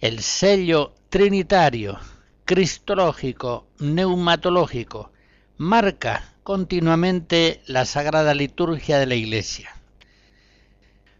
El 0.00 0.20
sello 0.20 0.92
trinitario, 1.08 1.98
cristológico, 2.44 3.66
neumatológico, 3.78 5.10
marca 5.56 6.34
continuamente 6.42 7.62
la 7.66 7.86
sagrada 7.86 8.34
liturgia 8.34 8.98
de 8.98 9.06
la 9.06 9.14
Iglesia. 9.14 9.74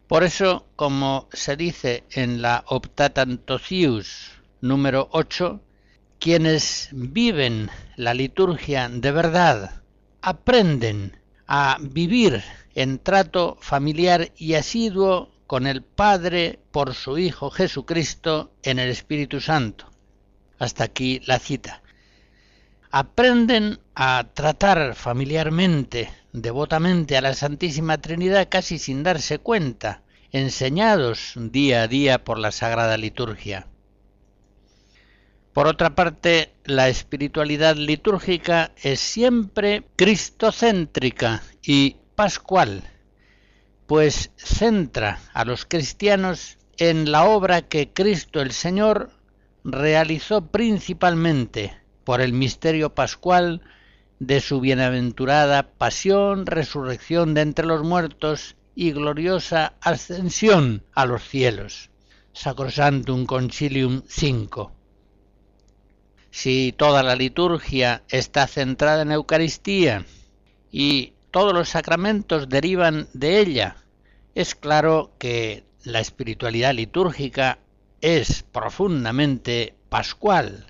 Por 0.09 0.25
eso, 0.25 0.67
como 0.77 1.29
se 1.33 1.57
dice 1.57 2.05
en 2.11 2.43
la 2.43 2.65
Optatantocius 2.67 4.33
número 4.61 5.09
8, 5.13 5.61
quienes 6.19 6.89
viven 6.93 7.71
la 7.97 8.13
liturgia 8.13 8.89
de 8.89 9.13
verdad 9.13 9.83
aprenden 10.21 11.17
a 11.47 11.79
vivir 11.81 12.43
en 12.75 12.99
trato 12.99 13.57
familiar 13.61 14.33
y 14.37 14.55
asiduo 14.55 15.31
con 15.47 15.67
el 15.67 15.83
Padre 15.83 16.59
por 16.71 16.95
su 16.95 17.19
Hijo 17.19 17.51
Jesucristo 17.51 18.53
en 18.63 18.79
el 18.79 18.91
Espíritu 18.91 19.41
Santo. 19.41 19.87
Hasta 20.59 20.85
aquí 20.85 21.21
la 21.25 21.39
cita. 21.39 21.83
Aprenden 22.91 23.79
a 23.95 24.27
tratar 24.35 24.95
familiarmente, 24.95 26.11
devotamente 26.33 27.17
a 27.17 27.21
la 27.21 27.35
Santísima 27.35 27.99
Trinidad 27.99 28.49
casi 28.51 28.79
sin 28.79 29.03
darse 29.03 29.39
cuenta, 29.39 30.03
enseñados 30.33 31.35
día 31.37 31.83
a 31.83 31.89
día 31.89 32.25
por 32.25 32.39
la 32.39 32.51
Sagrada 32.51 32.97
Liturgia. 32.97 33.67
Por 35.59 35.67
otra 35.67 35.97
parte, 35.97 36.55
la 36.67 36.89
espiritualidad 36.89 37.75
litúrgica 37.75 38.71
es 38.81 39.01
siempre 39.01 39.83
cristocéntrica 39.97 41.43
y 41.65 41.97
pascual, 42.15 42.85
pues 43.89 44.31
centra 44.37 45.19
a 45.33 45.45
los 45.45 45.65
cristianos 45.65 46.59
en 46.77 47.11
la 47.11 47.25
obra 47.25 47.63
que 47.63 47.93
Cristo 47.93 48.41
el 48.41 48.53
Señor 48.53 49.11
realizó 49.65 50.47
principalmente 50.47 51.77
por 52.05 52.21
el 52.21 52.33
misterio 52.33 52.95
pascual 52.95 53.61
de 54.21 54.41
su 54.41 54.61
bienaventurada 54.61 55.73
pasión, 55.73 56.47
resurrección 56.47 57.35
de 57.35 57.41
entre 57.41 57.67
los 57.67 57.83
muertos 57.83 58.55
y 58.77 58.93
gloriosa 58.93 59.73
ascensión 59.81 60.85
a 60.95 61.05
los 61.05 61.25
cielos. 61.25 61.91
Sacrosantum 62.33 63.27
Concilium 63.27 64.03
5 64.07 64.78
si 66.31 66.73
toda 66.77 67.03
la 67.03 67.17
liturgia 67.17 68.03
está 68.09 68.47
centrada 68.47 69.03
en 69.03 69.13
Eucaristía 69.13 70.05
y 70.71 71.13
todos 71.31 71.53
los 71.53 71.69
sacramentos 71.69 72.49
derivan 72.49 73.09
de 73.13 73.41
ella, 73.41 73.77
es 74.35 74.55
claro 74.55 75.13
que 75.19 75.65
la 75.85 76.01
espiritualidad 76.01 76.75
litúrgica 76.75 77.59
es 78.01 78.43
profundamente 78.43 79.75
pascual, 79.89 80.67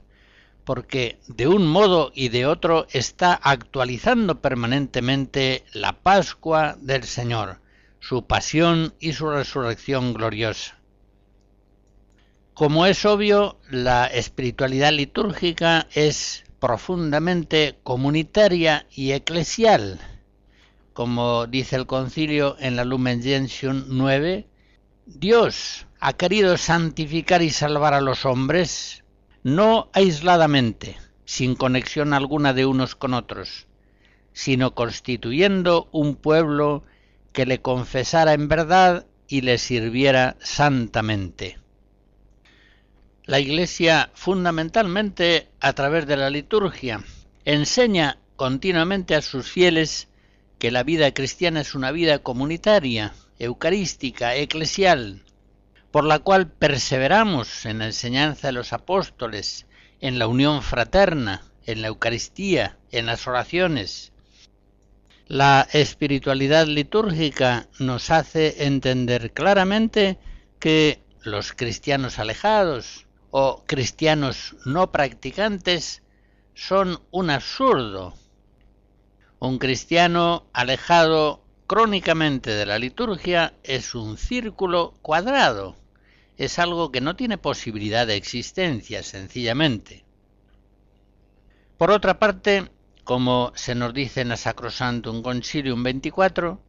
porque 0.65 1.19
de 1.27 1.49
un 1.49 1.67
modo 1.67 2.13
y 2.15 2.29
de 2.29 2.47
otro 2.47 2.87
está 2.93 3.35
actualizando 3.35 4.41
permanentemente 4.41 5.65
la 5.73 5.93
Pascua 5.93 6.77
del 6.81 7.05
Señor, 7.05 7.61
su 8.01 8.27
pasión 8.27 8.95
y 9.01 9.13
su 9.13 9.29
resurrección 9.29 10.15
gloriosa. 10.15 10.78
Como 12.59 12.87
es 12.87 13.05
obvio, 13.05 13.57
la 13.71 14.07
espiritualidad 14.07 14.91
litúrgica 14.91 15.87
es 15.93 16.43
profundamente 16.59 17.79
comunitaria 17.85 18.85
y 18.91 19.13
eclesial. 19.13 20.01
Como 20.93 21.47
dice 21.47 21.77
el 21.77 21.87
concilio 21.87 22.57
en 22.59 22.75
la 22.75 22.85
Lumen 22.85 23.23
Gentium 23.23 23.85
9, 23.87 24.49
Dios 25.07 25.87
ha 26.01 26.15
querido 26.15 26.57
santificar 26.57 27.43
y 27.43 27.51
salvar 27.51 27.95
a 27.95 28.01
los 28.01 28.27
hombres 28.27 29.05
no 29.45 29.89
aisladamente, 29.93 30.97
sin 31.25 31.55
conexión 31.55 32.13
alguna 32.13 32.55
de 32.55 32.67
unos 32.67 32.97
con 32.97 33.15
otros, 33.15 33.69
sino 34.33 34.75
constituyendo 34.75 35.89
un 35.93 36.17
pueblo 36.17 36.83
que 37.33 37.47
le 37.47 37.63
confesara 37.63 38.33
en 38.33 38.49
verdad 38.49 39.07
y 39.29 39.43
le 39.43 39.59
sirviera 39.59 40.35
santamente. 40.41 41.57
La 43.29 43.41
Iglesia, 43.41 44.11
fundamentalmente 44.15 45.51
a 45.61 45.75
través 45.75 46.07
de 46.07 46.17
la 46.17 46.31
liturgia, 46.31 47.05
enseña 47.45 48.17
continuamente 48.37 49.15
a 49.15 49.21
sus 49.21 49.51
fieles 49.51 50.09
que 50.59 50.71
la 50.71 50.83
vida 50.83 51.13
cristiana 51.13 51.61
es 51.61 51.75
una 51.75 51.93
vida 51.93 52.21
comunitaria, 52.21 53.13
eucarística, 53.39 54.35
eclesial, 54.35 55.25
por 55.91 56.05
la 56.05 56.21
cual 56.21 56.51
perseveramos 56.51 57.67
en 57.67 57.81
la 57.81 57.85
enseñanza 57.85 58.49
de 58.49 58.55
los 58.55 58.73
apóstoles, 58.73 59.67
en 60.01 60.19
la 60.19 60.27
unión 60.27 60.63
fraterna, 60.63 61.43
en 61.67 61.83
la 61.83 61.89
Eucaristía, 61.89 62.79
en 62.93 63.05
las 63.05 63.27
oraciones. 63.27 64.11
La 65.27 65.69
espiritualidad 65.75 66.67
litúrgica 66.67 67.69
nos 67.79 68.11
hace 68.11 68.65
entender 68.65 69.33
claramente 69.35 70.17
que 70.59 71.03
los 71.21 71.53
cristianos 71.53 72.19
alejados, 72.19 73.05
o 73.31 73.65
cristianos 73.67 74.57
no 74.65 74.91
practicantes 74.91 76.03
son 76.55 77.01
un 77.11 77.31
absurdo. 77.31 78.15
Un 79.39 79.59
cristiano 79.59 80.47
alejado 80.53 81.45
crónicamente 81.67 82.51
de 82.51 82.67
la 82.67 82.79
liturgia 82.79 83.55
es 83.63 83.95
un 83.95 84.17
círculo 84.17 84.95
cuadrado, 85.03 85.77
es 86.37 86.59
algo 86.59 86.91
que 86.91 87.01
no 87.01 87.15
tiene 87.15 87.39
posibilidad 87.39 88.07
de 88.07 88.17
existencia 88.17 89.03
sencillamente. 89.03 90.05
Por 91.77 91.91
otra 91.91 92.19
parte, 92.19 92.71
como 93.05 93.53
se 93.55 93.75
nos 93.75 93.95
dice 93.95 94.23
en 94.23 94.31
la 94.31 94.37
Sacrosantum 94.37 95.23
Concilium 95.23 95.83
24, 95.83 96.61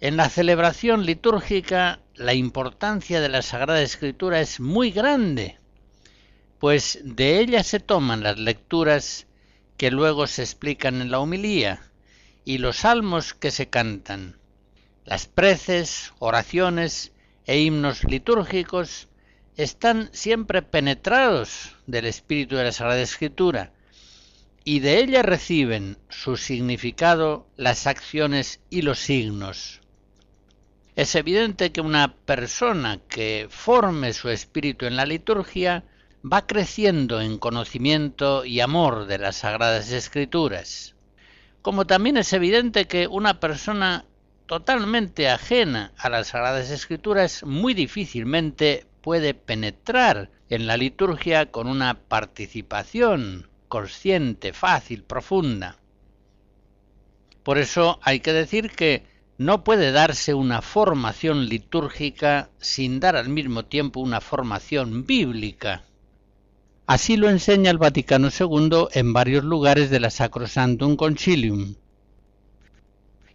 en 0.00 0.16
la 0.16 0.28
celebración 0.28 1.06
litúrgica 1.06 2.00
la 2.14 2.34
importancia 2.34 3.20
de 3.20 3.28
la 3.28 3.42
Sagrada 3.42 3.82
Escritura 3.82 4.40
es 4.40 4.60
muy 4.60 4.90
grande 4.90 5.61
pues 6.62 7.00
de 7.02 7.40
ella 7.40 7.64
se 7.64 7.80
toman 7.80 8.22
las 8.22 8.38
lecturas 8.38 9.26
que 9.76 9.90
luego 9.90 10.28
se 10.28 10.42
explican 10.42 11.02
en 11.02 11.10
la 11.10 11.18
homilía 11.18 11.90
y 12.44 12.58
los 12.58 12.76
salmos 12.76 13.34
que 13.34 13.50
se 13.50 13.68
cantan. 13.68 14.38
Las 15.04 15.26
preces, 15.26 16.12
oraciones 16.20 17.10
e 17.46 17.58
himnos 17.58 18.04
litúrgicos 18.04 19.08
están 19.56 20.08
siempre 20.12 20.62
penetrados 20.62 21.74
del 21.88 22.06
espíritu 22.06 22.54
de 22.54 22.62
la 22.62 22.70
Sagrada 22.70 23.02
Escritura 23.02 23.72
y 24.62 24.78
de 24.78 25.00
ella 25.00 25.22
reciben 25.22 25.98
su 26.10 26.36
significado 26.36 27.48
las 27.56 27.88
acciones 27.88 28.60
y 28.70 28.82
los 28.82 29.00
signos. 29.00 29.80
Es 30.94 31.16
evidente 31.16 31.72
que 31.72 31.80
una 31.80 32.14
persona 32.18 33.00
que 33.08 33.48
forme 33.50 34.12
su 34.12 34.28
espíritu 34.28 34.86
en 34.86 34.94
la 34.94 35.06
liturgia 35.06 35.82
va 36.24 36.46
creciendo 36.46 37.20
en 37.20 37.36
conocimiento 37.38 38.44
y 38.44 38.60
amor 38.60 39.06
de 39.06 39.18
las 39.18 39.36
Sagradas 39.36 39.90
Escrituras. 39.90 40.94
Como 41.62 41.84
también 41.84 42.16
es 42.16 42.32
evidente 42.32 42.86
que 42.86 43.08
una 43.08 43.40
persona 43.40 44.04
totalmente 44.46 45.28
ajena 45.28 45.92
a 45.96 46.08
las 46.08 46.28
Sagradas 46.28 46.70
Escrituras 46.70 47.42
muy 47.44 47.74
difícilmente 47.74 48.86
puede 49.00 49.34
penetrar 49.34 50.30
en 50.48 50.66
la 50.68 50.76
liturgia 50.76 51.50
con 51.50 51.66
una 51.66 51.94
participación 51.94 53.48
consciente, 53.68 54.52
fácil, 54.52 55.02
profunda. 55.02 55.78
Por 57.42 57.58
eso 57.58 57.98
hay 58.02 58.20
que 58.20 58.32
decir 58.32 58.70
que 58.70 59.04
no 59.38 59.64
puede 59.64 59.90
darse 59.90 60.34
una 60.34 60.62
formación 60.62 61.46
litúrgica 61.46 62.50
sin 62.58 63.00
dar 63.00 63.16
al 63.16 63.28
mismo 63.28 63.64
tiempo 63.64 63.98
una 63.98 64.20
formación 64.20 65.04
bíblica. 65.04 65.82
Así 66.86 67.16
lo 67.16 67.30
enseña 67.30 67.70
el 67.70 67.78
Vaticano 67.78 68.28
II 68.28 68.88
en 68.92 69.12
varios 69.12 69.44
lugares 69.44 69.88
de 69.90 70.00
la 70.00 70.10
Sacrosantum 70.10 70.96
Concilium. 70.96 71.76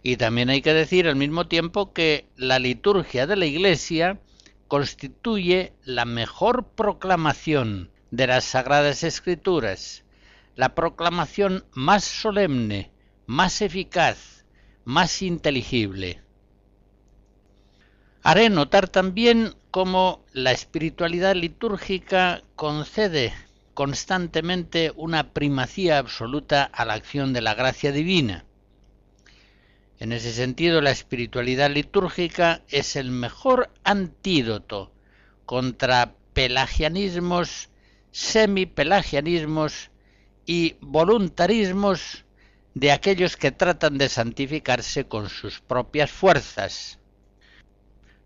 Y 0.02 0.16
también 0.16 0.50
hay 0.50 0.62
que 0.62 0.74
decir 0.74 1.08
al 1.08 1.16
mismo 1.16 1.46
tiempo 1.46 1.92
que 1.92 2.26
la 2.36 2.58
liturgia 2.58 3.26
de 3.26 3.36
la 3.36 3.46
Iglesia 3.46 4.20
constituye 4.68 5.72
la 5.82 6.04
mejor 6.04 6.66
proclamación 6.68 7.90
de 8.10 8.26
las 8.26 8.44
Sagradas 8.44 9.02
Escrituras, 9.02 10.04
la 10.54 10.74
proclamación 10.74 11.64
más 11.72 12.04
solemne, 12.04 12.90
más 13.26 13.62
eficaz, 13.62 14.44
más 14.84 15.22
inteligible. 15.22 16.20
Haré 18.22 18.50
notar 18.50 18.88
también 18.88 19.54
la 20.32 20.50
espiritualidad 20.50 21.36
litúrgica 21.36 22.42
concede 22.56 23.32
constantemente 23.74 24.92
una 24.96 25.32
primacía 25.32 25.98
absoluta 25.98 26.64
a 26.64 26.84
la 26.84 26.94
acción 26.94 27.32
de 27.32 27.42
la 27.42 27.54
gracia 27.54 27.92
divina. 27.92 28.44
En 30.00 30.10
ese 30.10 30.32
sentido, 30.32 30.80
la 30.80 30.90
espiritualidad 30.90 31.70
litúrgica 31.70 32.62
es 32.68 32.96
el 32.96 33.12
mejor 33.12 33.70
antídoto 33.84 34.90
contra 35.46 36.16
pelagianismos, 36.32 37.68
semipelagianismos 38.10 39.90
y 40.44 40.74
voluntarismos 40.80 42.24
de 42.74 42.90
aquellos 42.90 43.36
que 43.36 43.52
tratan 43.52 43.96
de 43.96 44.08
santificarse 44.08 45.04
con 45.04 45.28
sus 45.28 45.60
propias 45.60 46.10
fuerzas. 46.10 46.97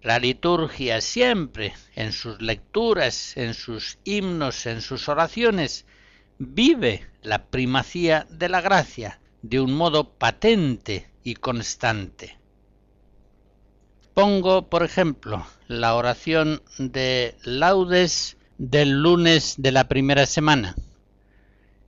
La 0.03 0.19
liturgia 0.19 1.01
siempre, 1.01 1.75
en 1.95 2.11
sus 2.11 2.43
lecturas, 2.43 3.37
en 3.37 3.55
sus 3.55 3.99
himnos, 4.03 4.67
en 4.67 4.81
sus 4.81 5.09
oraciones, 5.09 5.87
vive 6.39 7.07
la 7.23 7.47
primacía 7.47 8.27
de 8.29 8.49
la 8.49 8.61
gracia 8.61 9.21
de 9.43 9.61
un 9.61 9.73
modo 9.73 10.11
patente 10.15 11.09
y 11.23 11.35
constante. 11.35 12.37
Pongo, 14.13 14.69
por 14.69 14.83
ejemplo, 14.83 15.47
la 15.69 15.95
oración 15.95 16.63
de 16.79 17.37
laudes 17.45 18.37
del 18.59 19.03
lunes 19.03 19.55
de 19.59 19.71
la 19.71 19.87
primera 19.87 20.27
semana. 20.27 20.75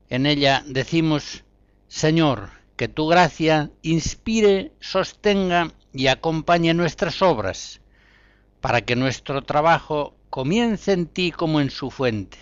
En 0.09 0.27
ella 0.27 0.63
decimos, 0.67 1.43
Señor, 1.89 2.51
que 2.77 2.87
tu 2.87 3.09
gracia 3.09 3.73
inspire, 3.83 4.73
sostenga 4.79 5.73
y 5.93 6.07
acompañe 6.07 6.75
nuestras 6.75 7.21
obras, 7.21 7.81
para 8.65 8.81
que 8.81 8.97
nuestro 8.97 9.43
trabajo 9.43 10.15
comience 10.31 10.93
en 10.93 11.05
ti 11.05 11.33
como 11.33 11.61
en 11.61 11.69
su 11.69 11.91
fuente, 11.91 12.39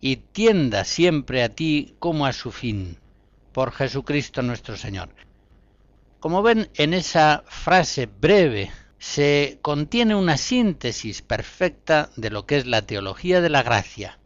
y 0.00 0.16
tienda 0.16 0.86
siempre 0.86 1.42
a 1.42 1.50
ti 1.50 1.94
como 1.98 2.24
a 2.24 2.32
su 2.32 2.50
fin, 2.50 2.96
por 3.52 3.70
Jesucristo 3.70 4.40
nuestro 4.40 4.78
Señor. 4.78 5.10
Como 6.18 6.40
ven, 6.42 6.70
en 6.76 6.94
esa 6.94 7.44
frase 7.46 8.06
breve 8.06 8.70
se 8.98 9.58
contiene 9.60 10.14
una 10.14 10.38
síntesis 10.38 11.20
perfecta 11.20 12.08
de 12.16 12.30
lo 12.30 12.46
que 12.46 12.56
es 12.56 12.66
la 12.66 12.86
teología 12.86 13.42
de 13.42 13.50
la 13.50 13.62
gracia. 13.62 14.18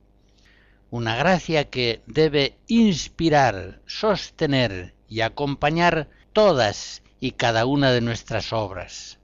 Una 0.89 1.17
gracia 1.17 1.69
que 1.69 2.01
debe 2.07 2.59
inspirar, 2.69 3.81
sostener 3.87 4.95
y 5.09 5.23
acompañar 5.23 6.09
todas 6.33 7.03
y 7.19 7.33
cada 7.33 7.67
una 7.67 7.91
de 7.91 8.03
nuestras 8.03 8.53
obras. 8.53 9.19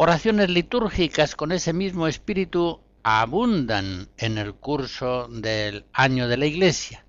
Oraciones 0.00 0.48
litúrgicas 0.48 1.34
con 1.34 1.50
ese 1.50 1.72
mismo 1.72 2.06
espíritu 2.06 2.78
abundan 3.02 4.08
en 4.16 4.38
el 4.38 4.54
curso 4.54 5.26
del 5.26 5.86
año 5.92 6.28
de 6.28 6.36
la 6.36 6.46
Iglesia, 6.46 7.04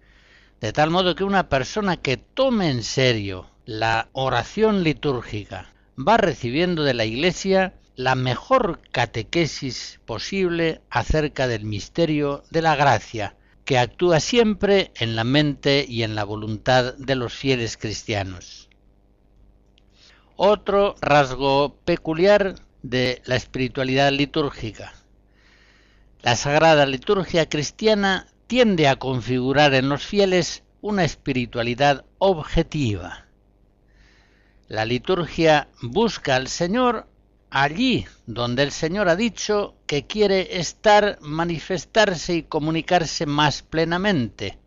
de 0.59 0.73
tal 0.73 0.89
modo 0.89 1.13
que 1.13 1.23
una 1.23 1.49
persona 1.49 1.97
que 1.97 2.17
tome 2.17 2.71
en 2.71 2.81
serio 2.81 3.45
la 3.63 4.09
oración 4.13 4.83
litúrgica 4.83 5.71
va 5.99 6.17
recibiendo 6.17 6.81
de 6.81 6.95
la 6.95 7.05
Iglesia 7.05 7.75
la 7.95 8.15
mejor 8.15 8.81
catequesis 8.91 9.99
posible 10.07 10.81
acerca 10.89 11.47
del 11.47 11.65
misterio 11.65 12.41
de 12.49 12.63
la 12.63 12.75
gracia, 12.75 13.35
que 13.65 13.77
actúa 13.77 14.19
siempre 14.19 14.91
en 14.95 15.15
la 15.15 15.23
mente 15.23 15.85
y 15.87 16.01
en 16.01 16.15
la 16.15 16.23
voluntad 16.23 16.95
de 16.95 17.13
los 17.13 17.35
fieles 17.35 17.77
cristianos. 17.77 18.67
Otro 20.35 20.95
rasgo 21.01 21.75
peculiar 21.85 22.55
de 22.82 23.21
la 23.25 23.36
espiritualidad 23.36 24.11
litúrgica. 24.11 24.93
La 26.21 26.36
sagrada 26.36 26.86
liturgia 26.86 27.47
cristiana 27.47 28.27
tiende 28.47 28.88
a 28.88 28.97
configurar 28.97 29.73
en 29.73 29.89
los 29.89 30.05
fieles 30.05 30.63
una 30.82 31.03
espiritualidad 31.05 32.05
objetiva 32.17 33.30
la 34.69 34.86
liturgia 34.86 35.67
busca 35.82 36.36
al 36.36 36.47
Señor 36.47 37.07
allí 37.49 38.05
donde 38.27 38.61
el 38.61 38.71
Señor 38.71 39.09
ha 39.09 39.15
dicho 39.15 39.75
que 39.88 40.05
quiere 40.05 40.59
estar, 40.59 41.17
manifestarse 41.21 42.36
y 42.36 42.43
comunicarse 42.43 43.25
más 43.25 43.63
plenamente. 43.63 44.59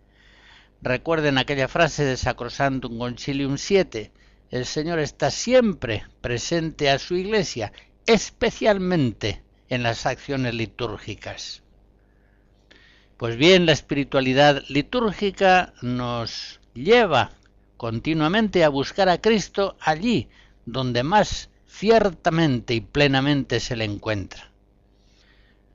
Recuerden 0.83 1.39
aquella 1.39 1.69
frase 1.69 2.05
de 2.05 2.17
Sacrosantum 2.17 2.99
Concilium 2.99 3.57
7, 3.57 4.11
el 4.51 4.67
Señor 4.67 4.99
está 4.99 5.31
siempre 5.31 6.05
presente 6.21 6.91
a 6.91 6.99
su 6.99 7.15
iglesia, 7.15 7.73
especialmente 8.07 9.43
en 9.69 9.83
las 9.83 10.07
acciones 10.07 10.55
litúrgicas. 10.55 11.63
Pues 13.17 13.37
bien, 13.37 13.67
la 13.67 13.73
espiritualidad 13.73 14.65
litúrgica 14.69 15.75
nos 15.83 16.61
lleva 16.75 17.31
continuamente 17.77 18.65
a 18.65 18.69
buscar 18.69 19.09
a 19.09 19.21
Cristo 19.21 19.77
allí 19.81 20.29
donde 20.67 21.03
más 21.03 21.51
ciertamente 21.67 22.75
y 22.75 22.81
plenamente 22.81 23.61
se 23.61 23.77
le 23.77 23.85
encuentra. 23.85 24.51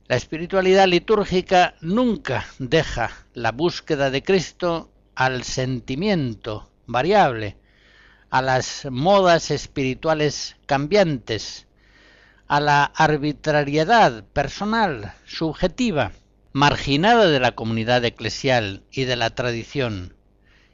La 0.08 0.16
espiritualidad 0.16 0.88
litúrgica 0.88 1.76
nunca 1.82 2.46
deja 2.60 3.12
la 3.34 3.52
búsqueda 3.52 4.10
de 4.10 4.24
Cristo 4.24 4.90
al 5.16 5.44
sentimiento 5.44 6.70
variable, 6.86 7.58
a 8.30 8.42
las 8.42 8.88
modas 8.90 9.52
espirituales 9.52 10.56
cambiantes, 10.66 11.67
a 12.48 12.60
la 12.60 12.84
arbitrariedad 12.86 14.24
personal, 14.24 15.14
subjetiva, 15.26 16.12
marginada 16.54 17.28
de 17.28 17.40
la 17.40 17.52
comunidad 17.52 18.04
eclesial 18.06 18.84
y 18.92 19.04
de 19.04 19.16
la 19.16 19.32
tradición, 19.32 20.16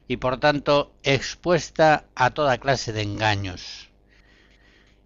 y 0.07 0.17
por 0.17 0.39
tanto 0.39 0.93
expuesta 1.03 2.05
a 2.15 2.30
toda 2.30 2.59
clase 2.59 2.93
de 2.93 3.01
engaños. 3.01 3.89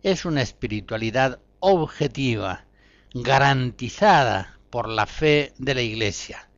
Es 0.04 0.26
una 0.26 0.42
espiritualidad 0.42 1.40
objetiva, 1.60 2.66
garantizada 3.14 4.60
por 4.70 4.90
la 4.90 5.06
fe 5.06 5.54
de 5.58 5.74
la 5.74 5.82
Iglesia. 5.82 6.50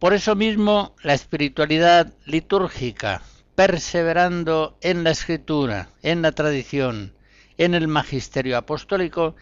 Por 0.00 0.14
eso 0.14 0.34
mismo 0.34 0.96
la 1.02 1.14
espiritualidad 1.14 2.12
litúrgica, 2.24 3.22
perseverando 3.54 4.78
en 4.80 5.04
la 5.04 5.10
escritura, 5.10 5.90
en 6.02 6.22
la 6.22 6.32
tradición, 6.32 7.14
en 7.60 7.74
el 7.74 7.88
magisterio 7.88 8.56
apostólico, 8.56 9.36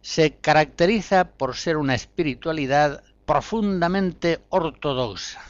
se 0.00 0.36
caracteriza 0.36 1.32
por 1.32 1.54
ser 1.54 1.76
una 1.76 1.94
espiritualidad 1.94 3.04
profundamente 3.26 4.40
ortodoxa 4.48 5.42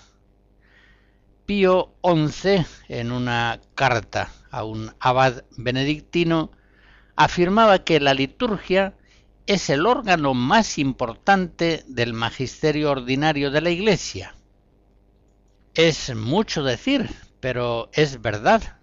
Pío 1.48 1.94
XI, 2.02 2.66
en 2.88 3.10
una 3.10 3.60
carta 3.74 4.30
a 4.50 4.64
un 4.64 4.92
abad 5.00 5.44
benedictino, 5.56 6.50
afirmaba 7.16 7.84
que 7.84 8.00
la 8.00 8.12
liturgia 8.12 8.92
es 9.46 9.70
el 9.70 9.86
órgano 9.86 10.34
más 10.34 10.76
importante 10.76 11.84
del 11.86 12.12
magisterio 12.12 12.90
ordinario 12.90 13.50
de 13.50 13.62
la 13.62 13.70
Iglesia. 13.70 14.34
Es 15.72 16.14
mucho 16.14 16.62
decir, 16.62 17.08
pero 17.40 17.88
es 17.94 18.20
verdad. 18.20 18.78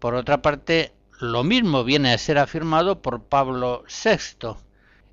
Por 0.00 0.16
otra 0.16 0.42
parte, 0.42 0.95
lo 1.20 1.44
mismo 1.44 1.84
viene 1.84 2.12
a 2.12 2.18
ser 2.18 2.38
afirmado 2.38 3.00
por 3.00 3.24
Pablo 3.24 3.84
VI 3.88 4.56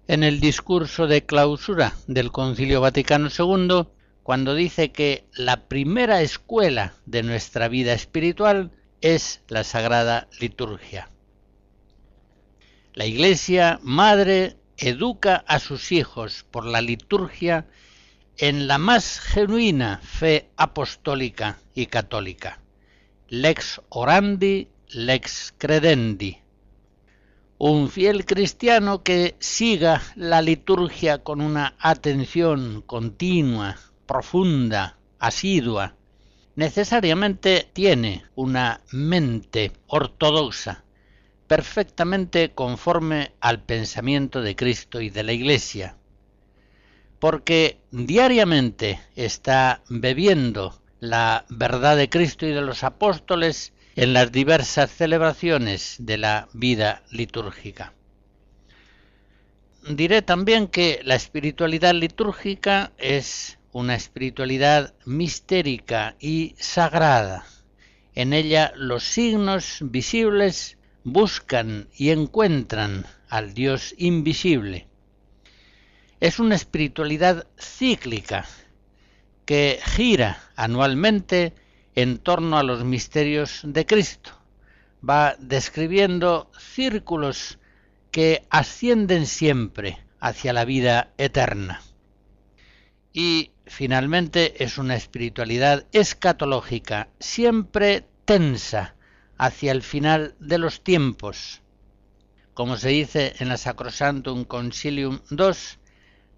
en 0.07 0.23
el 0.23 0.39
discurso 0.39 1.07
de 1.07 1.25
clausura 1.25 1.93
del 2.07 2.31
Concilio 2.31 2.81
Vaticano 2.81 3.29
II, 3.29 3.87
cuando 4.21 4.53
dice 4.53 4.91
que 4.91 5.25
la 5.33 5.67
primera 5.67 6.21
escuela 6.21 6.93
de 7.05 7.23
nuestra 7.23 7.67
vida 7.67 7.93
espiritual 7.93 8.71
es 9.01 9.41
la 9.47 9.63
Sagrada 9.63 10.27
Liturgia. 10.39 11.09
La 12.93 13.05
Iglesia 13.05 13.79
Madre 13.81 14.57
educa 14.77 15.43
a 15.47 15.59
sus 15.59 15.91
hijos 15.91 16.45
por 16.51 16.65
la 16.65 16.81
liturgia 16.81 17.65
en 18.37 18.67
la 18.67 18.77
más 18.77 19.19
genuina 19.19 19.99
fe 20.03 20.49
apostólica 20.57 21.59
y 21.75 21.85
católica. 21.87 22.59
Lex 23.29 23.81
orandi, 23.89 24.69
lex 24.93 25.53
credendi. 25.57 26.39
Un 27.57 27.89
fiel 27.89 28.25
cristiano 28.25 29.03
que 29.03 29.35
siga 29.39 30.01
la 30.15 30.41
liturgia 30.41 31.19
con 31.19 31.41
una 31.41 31.75
atención 31.79 32.83
continua, 32.85 33.77
profunda, 34.05 34.97
asidua, 35.19 35.95
necesariamente 36.55 37.69
tiene 37.73 38.25
una 38.35 38.81
mente 38.91 39.71
ortodoxa, 39.87 40.83
perfectamente 41.47 42.51
conforme 42.51 43.33
al 43.39 43.63
pensamiento 43.63 44.41
de 44.41 44.55
Cristo 44.55 45.01
y 45.01 45.09
de 45.09 45.23
la 45.23 45.33
Iglesia, 45.33 45.97
porque 47.19 47.79
diariamente 47.91 48.99
está 49.15 49.81
bebiendo 49.89 50.81
la 50.99 51.45
verdad 51.49 51.97
de 51.97 52.09
Cristo 52.09 52.45
y 52.45 52.51
de 52.51 52.61
los 52.61 52.83
apóstoles 52.83 53.72
en 53.95 54.13
las 54.13 54.31
diversas 54.31 54.91
celebraciones 54.91 55.97
de 55.99 56.17
la 56.17 56.47
vida 56.53 57.03
litúrgica. 57.11 57.93
Diré 59.87 60.21
también 60.21 60.67
que 60.67 61.01
la 61.03 61.15
espiritualidad 61.15 61.93
litúrgica 61.93 62.93
es 62.97 63.59
una 63.73 63.95
espiritualidad 63.95 64.93
mistérica 65.05 66.15
y 66.19 66.55
sagrada, 66.57 67.45
En 68.15 68.31
ella 68.31 68.71
los 68.75 69.03
signos 69.03 69.79
visibles 69.81 70.77
buscan 71.03 71.89
y 71.97 72.11
encuentran 72.11 73.07
al 73.27 73.55
Dios 73.55 73.95
invisible. 73.97 74.87
Es 76.19 76.37
una 76.37 76.53
espiritualidad 76.53 77.47
cíclica 77.57 78.45
que 79.45 79.79
gira 79.83 80.43
anualmente 80.55 81.53
en 81.95 82.17
torno 82.17 82.57
a 82.57 82.63
los 82.63 82.83
misterios 82.83 83.61
de 83.63 83.85
Cristo. 83.85 84.31
Va 85.07 85.35
describiendo 85.39 86.51
círculos 86.57 87.59
que 88.11 88.45
ascienden 88.49 89.25
siempre 89.25 89.97
hacia 90.19 90.53
la 90.53 90.65
vida 90.65 91.13
eterna. 91.17 91.81
Y 93.11 93.51
finalmente 93.65 94.63
es 94.63 94.77
una 94.77 94.95
espiritualidad 94.95 95.85
escatológica, 95.91 97.09
siempre 97.19 98.07
tensa 98.25 98.95
hacia 99.37 99.71
el 99.71 99.81
final 99.81 100.35
de 100.39 100.57
los 100.57 100.83
tiempos. 100.83 101.61
Como 102.53 102.77
se 102.77 102.89
dice 102.89 103.33
en 103.39 103.49
la 103.49 103.57
Sacrosantum 103.57 104.45
Concilium 104.45 105.19
II, 105.29 105.53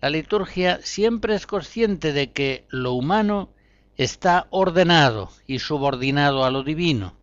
la 0.01 0.09
liturgia 0.09 0.79
siempre 0.81 1.35
es 1.35 1.45
consciente 1.45 2.13
de 2.13 2.31
que 2.31 2.65
lo 2.69 2.93
humano 2.93 3.49
está 3.97 4.47
ordenado 4.49 5.31
y 5.47 5.59
subordinado 5.59 6.43
a 6.43 6.51
lo 6.51 6.63
divino, 6.63 7.13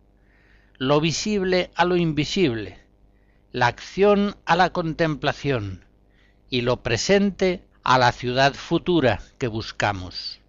lo 0.77 0.99
visible 0.99 1.71
a 1.75 1.85
lo 1.85 1.95
invisible, 1.95 2.79
la 3.51 3.67
acción 3.67 4.35
a 4.45 4.55
la 4.55 4.71
contemplación 4.71 5.85
y 6.49 6.61
lo 6.61 6.81
presente 6.81 7.63
a 7.83 7.97
la 7.97 8.11
ciudad 8.11 8.53
futura 8.53 9.21
que 9.37 9.47
buscamos. 9.47 10.39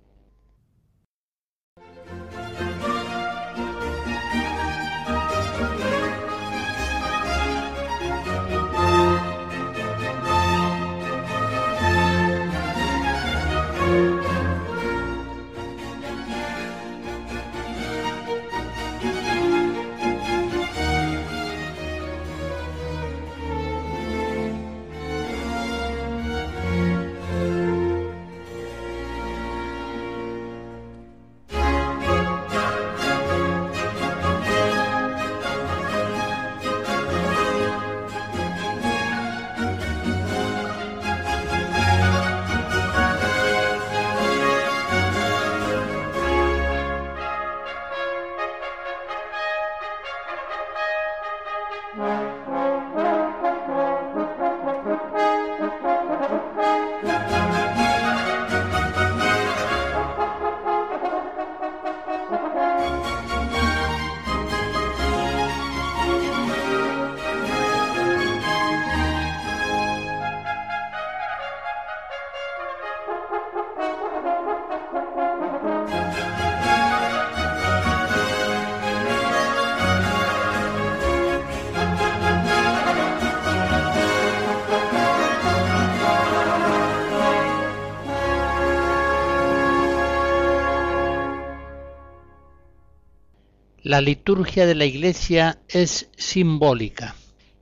La 93.84 94.00
liturgia 94.00 94.64
de 94.64 94.74
la 94.74 94.86
Iglesia 94.86 95.58
es 95.68 96.08
simbólica 96.16 97.16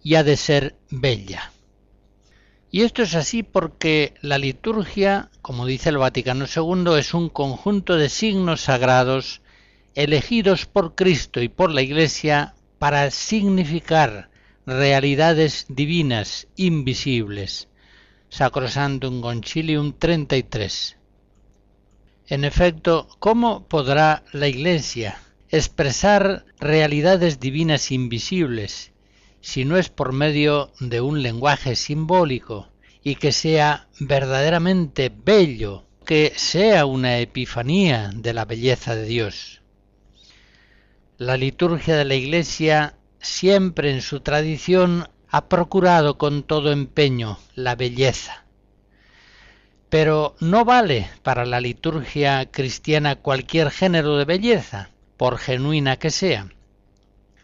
y 0.04 0.14
ha 0.14 0.22
de 0.22 0.36
ser 0.36 0.76
bella. 0.88 1.50
Y 2.70 2.82
esto 2.82 3.02
es 3.02 3.16
así 3.16 3.42
porque 3.42 4.14
la 4.20 4.38
liturgia, 4.38 5.32
como 5.42 5.66
dice 5.66 5.88
el 5.88 5.98
Vaticano 5.98 6.44
II, 6.44 6.96
es 6.96 7.12
un 7.12 7.28
conjunto 7.28 7.96
de 7.96 8.08
signos 8.08 8.60
sagrados 8.60 9.42
elegidos 9.96 10.66
por 10.66 10.94
Cristo 10.94 11.42
y 11.42 11.48
por 11.48 11.72
la 11.72 11.82
Iglesia 11.82 12.54
para 12.78 13.10
significar 13.10 14.30
realidades 14.64 15.66
divinas 15.70 16.46
invisibles. 16.54 17.66
Sacrosantum 18.28 19.22
Concilium 19.22 19.92
33. 19.98 20.98
En 22.28 22.44
efecto, 22.44 23.08
¿cómo 23.18 23.66
podrá 23.66 24.22
la 24.30 24.46
Iglesia 24.46 25.18
expresar 25.52 26.46
realidades 26.58 27.38
divinas 27.38 27.92
invisibles, 27.92 28.92
si 29.42 29.66
no 29.66 29.76
es 29.76 29.90
por 29.90 30.12
medio 30.12 30.72
de 30.80 31.02
un 31.02 31.22
lenguaje 31.22 31.76
simbólico 31.76 32.70
y 33.04 33.16
que 33.16 33.32
sea 33.32 33.86
verdaderamente 34.00 35.12
bello, 35.14 35.84
que 36.06 36.32
sea 36.36 36.86
una 36.86 37.18
epifanía 37.18 38.10
de 38.14 38.32
la 38.32 38.46
belleza 38.46 38.96
de 38.96 39.04
Dios. 39.04 39.60
La 41.18 41.36
liturgia 41.36 41.96
de 41.96 42.06
la 42.06 42.14
Iglesia 42.14 42.96
siempre 43.20 43.90
en 43.90 44.00
su 44.00 44.20
tradición 44.20 45.10
ha 45.28 45.48
procurado 45.50 46.16
con 46.16 46.44
todo 46.44 46.72
empeño 46.72 47.38
la 47.54 47.74
belleza. 47.74 48.46
Pero 49.90 50.34
no 50.40 50.64
vale 50.64 51.10
para 51.22 51.44
la 51.44 51.60
liturgia 51.60 52.50
cristiana 52.50 53.16
cualquier 53.16 53.70
género 53.70 54.16
de 54.16 54.24
belleza 54.24 54.91
por 55.16 55.38
genuina 55.38 55.96
que 55.96 56.10
sea. 56.10 56.48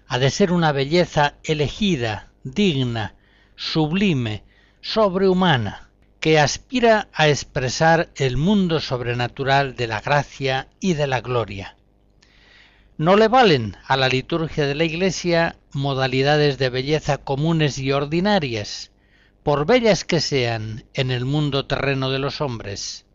Ha 0.07 0.19
de 0.19 0.31
ser 0.31 0.53
una 0.53 0.73
belleza 0.73 1.35
elegida, 1.45 2.29
digna, 2.45 3.15
sublime, 3.57 4.45
sobrehumana, 4.81 5.91
que 6.21 6.39
aspira 6.39 7.09
a 7.13 7.29
expresar 7.29 8.11
el 8.17 8.37
mundo 8.37 8.81
sobrenatural 8.81 9.77
de 9.77 9.87
la 9.87 10.01
gracia 10.01 10.69
y 10.81 10.95
de 10.95 11.07
la 11.07 11.21
gloria. 11.21 11.77
No 12.97 13.17
le 13.17 13.29
valen 13.29 13.77
a 13.87 13.97
la 13.97 14.09
liturgia 14.09 14.67
de 14.67 14.75
la 14.75 14.85
Iglesia 14.85 15.57
modalidades 15.73 16.59
de 16.59 16.71
belleza 16.71 17.19
comunes 17.19 17.79
y 17.79 17.93
ordinarias, 17.93 18.91
por 19.45 19.67
bellas 19.67 20.05
que 20.05 20.21
sean 20.21 20.85
en 20.95 21.11
el 21.11 21.25
mundo 21.25 21.67
terreno 21.67 22.11
de 22.11 22.19
los 22.19 22.41
hombres. 22.41 23.07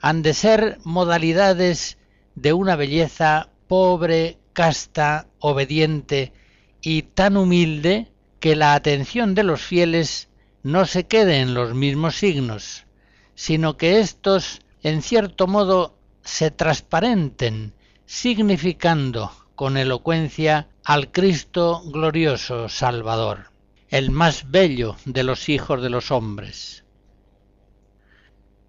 Han 0.00 0.22
de 0.22 0.32
ser 0.32 0.78
modalidades 0.84 1.98
de 2.34 2.52
una 2.52 2.76
belleza 2.76 3.50
pobre, 3.66 4.38
casta, 4.52 5.26
obediente 5.38 6.32
y 6.80 7.02
tan 7.02 7.36
humilde 7.36 8.08
que 8.40 8.56
la 8.56 8.74
atención 8.74 9.34
de 9.34 9.42
los 9.42 9.62
fieles 9.62 10.28
no 10.62 10.86
se 10.86 11.06
quede 11.06 11.40
en 11.40 11.54
los 11.54 11.74
mismos 11.74 12.16
signos, 12.16 12.86
sino 13.34 13.76
que 13.76 14.00
éstos, 14.00 14.60
en 14.82 15.02
cierto 15.02 15.46
modo, 15.46 15.98
se 16.22 16.50
transparenten, 16.50 17.74
significando 18.06 19.30
con 19.54 19.76
elocuencia 19.76 20.68
al 20.84 21.10
Cristo 21.10 21.82
glorioso 21.86 22.68
Salvador, 22.68 23.50
el 23.88 24.10
más 24.10 24.50
bello 24.50 24.96
de 25.04 25.22
los 25.22 25.48
hijos 25.48 25.82
de 25.82 25.90
los 25.90 26.10
hombres. 26.10 26.84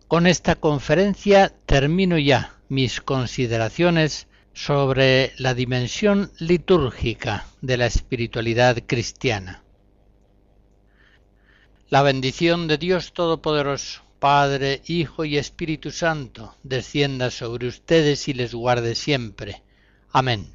Con 0.08 0.28
esta 0.28 0.56
conferencia 0.56 1.54
termino 1.66 2.18
ya 2.18 2.56
mis 2.70 3.02
consideraciones 3.02 4.28
sobre 4.56 5.34
la 5.38 5.54
dimensión 5.54 6.32
litúrgica 6.40 7.46
de 7.62 7.76
la 7.76 7.88
espiritualidad 7.88 8.78
cristiana. 8.88 9.64
La 11.90 12.02
bendición 12.02 12.68
de 12.68 12.78
Dios 12.78 13.12
Todopoderoso, 13.12 14.02
Padre, 14.18 14.82
Hijo 14.88 15.26
y 15.26 15.38
Espíritu 15.38 15.92
Santo, 15.92 16.56
descienda 16.64 17.32
sobre 17.32 17.68
ustedes 17.68 18.30
y 18.30 18.34
les 18.34 18.56
guarde 18.56 18.96
siempre. 18.96 19.62
Amén. 20.10 20.55